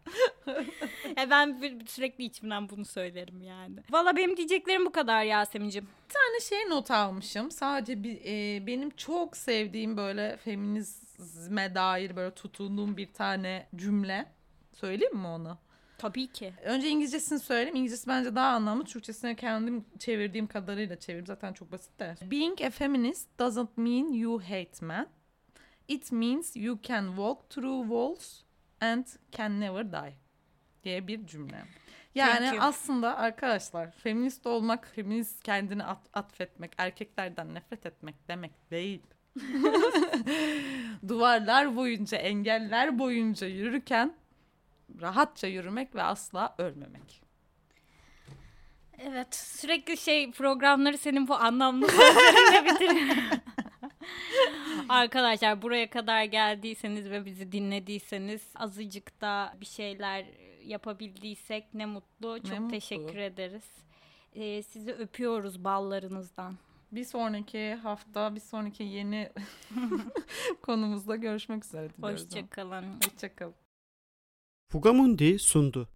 Ya 1.16 1.30
ben 1.30 1.62
bir- 1.62 1.86
sürekli 1.86 2.24
içimden 2.24 2.68
bunu 2.68 2.84
söylerim 2.84 3.40
yani. 3.42 3.76
Valla 3.90 4.16
benim 4.16 4.36
diyeceklerim 4.36 4.86
bu 4.86 4.92
kadar 4.92 5.22
Yasemin'cim. 5.24 5.84
Bir 6.08 6.14
tane 6.14 6.40
şey 6.40 6.70
not 6.70 6.90
almışım. 6.90 7.50
Sadece 7.50 8.02
bir, 8.02 8.20
e, 8.24 8.66
benim 8.66 8.90
çok 8.90 9.36
sevdiğim 9.36 9.96
böyle 9.96 10.36
feminizme 10.36 11.74
dair 11.74 12.16
böyle 12.16 12.34
tutunduğum 12.34 12.96
bir 12.96 13.12
tane 13.12 13.66
cümle. 13.76 14.26
Söyleyeyim 14.72 15.16
mi 15.16 15.26
onu? 15.26 15.58
Tabii 15.98 16.26
ki. 16.26 16.52
Önce 16.64 16.88
İngilizcesini 16.88 17.38
söyleyeyim. 17.40 17.76
İngilizcesi 17.76 18.08
bence 18.08 18.34
daha 18.34 18.48
anlamlı. 18.48 18.84
Türkçesine 18.84 19.36
kendim 19.36 19.84
çevirdiğim 19.98 20.46
kadarıyla 20.46 20.98
çevirdim. 20.98 21.26
Zaten 21.26 21.52
çok 21.52 21.72
basit 21.72 22.00
de. 22.00 22.14
Being 22.30 22.60
a 22.62 22.70
feminist 22.70 23.38
doesn't 23.38 23.76
mean 23.76 24.12
you 24.12 24.40
hate 24.42 24.86
men. 24.86 25.06
It 25.88 26.12
means 26.12 26.56
you 26.56 26.78
can 26.82 27.06
walk 27.06 27.50
through 27.50 27.82
walls 27.82 28.40
and 28.80 29.04
can 29.32 29.60
never 29.60 29.92
die. 29.92 30.14
Diye 30.84 31.06
bir 31.06 31.26
cümle. 31.26 31.52
Thank 31.52 31.66
Yani 32.14 32.46
you. 32.46 32.56
aslında 32.60 33.16
arkadaşlar 33.18 33.90
feminist 33.90 34.46
olmak, 34.46 34.88
feminist 34.94 35.42
kendini 35.42 35.84
at- 35.84 36.08
atfetmek, 36.14 36.72
erkeklerden 36.78 37.54
nefret 37.54 37.86
etmek 37.86 38.28
demek 38.28 38.70
değil. 38.70 39.02
Duvarlar 41.08 41.76
boyunca, 41.76 42.16
engeller 42.18 42.98
boyunca 42.98 43.46
yürürken 43.46 44.14
rahatça 45.00 45.46
yürümek 45.46 45.94
ve 45.94 46.02
asla 46.02 46.54
ölmemek. 46.58 47.22
Evet 48.98 49.34
sürekli 49.34 49.96
şey 49.96 50.30
programları 50.30 50.98
senin 50.98 51.28
bu 51.28 51.34
anlamlı 51.34 51.88
sözlerinle 51.88 52.64
bitiriyorum. 52.70 53.40
Arkadaşlar 54.88 55.62
buraya 55.62 55.90
kadar 55.90 56.24
geldiyseniz 56.24 57.10
ve 57.10 57.24
bizi 57.24 57.52
dinlediyseniz 57.52 58.42
azıcık 58.54 59.20
da 59.20 59.54
bir 59.60 59.66
şeyler 59.66 60.24
yapabildiysek 60.64 61.74
ne 61.74 61.86
mutlu. 61.86 62.42
Çok 62.42 62.60
mutlu. 62.60 62.68
teşekkür 62.68 63.18
ederiz. 63.18 63.64
Ee, 64.34 64.62
sizi 64.62 64.92
öpüyoruz 64.92 65.64
ballarınızdan. 65.64 66.58
Bir 66.92 67.04
sonraki 67.04 67.74
hafta, 67.74 68.34
bir 68.34 68.40
sonraki 68.40 68.82
yeni 68.82 69.32
konumuzda 70.62 71.16
görüşmek 71.16 71.64
üzere 71.64 71.90
diliyoruz. 71.90 72.24
Hoşçakalın. 72.24 73.00
Hoşçakalın. 73.04 73.54
Fugamundi 74.68 75.38
sundu. 75.38 75.88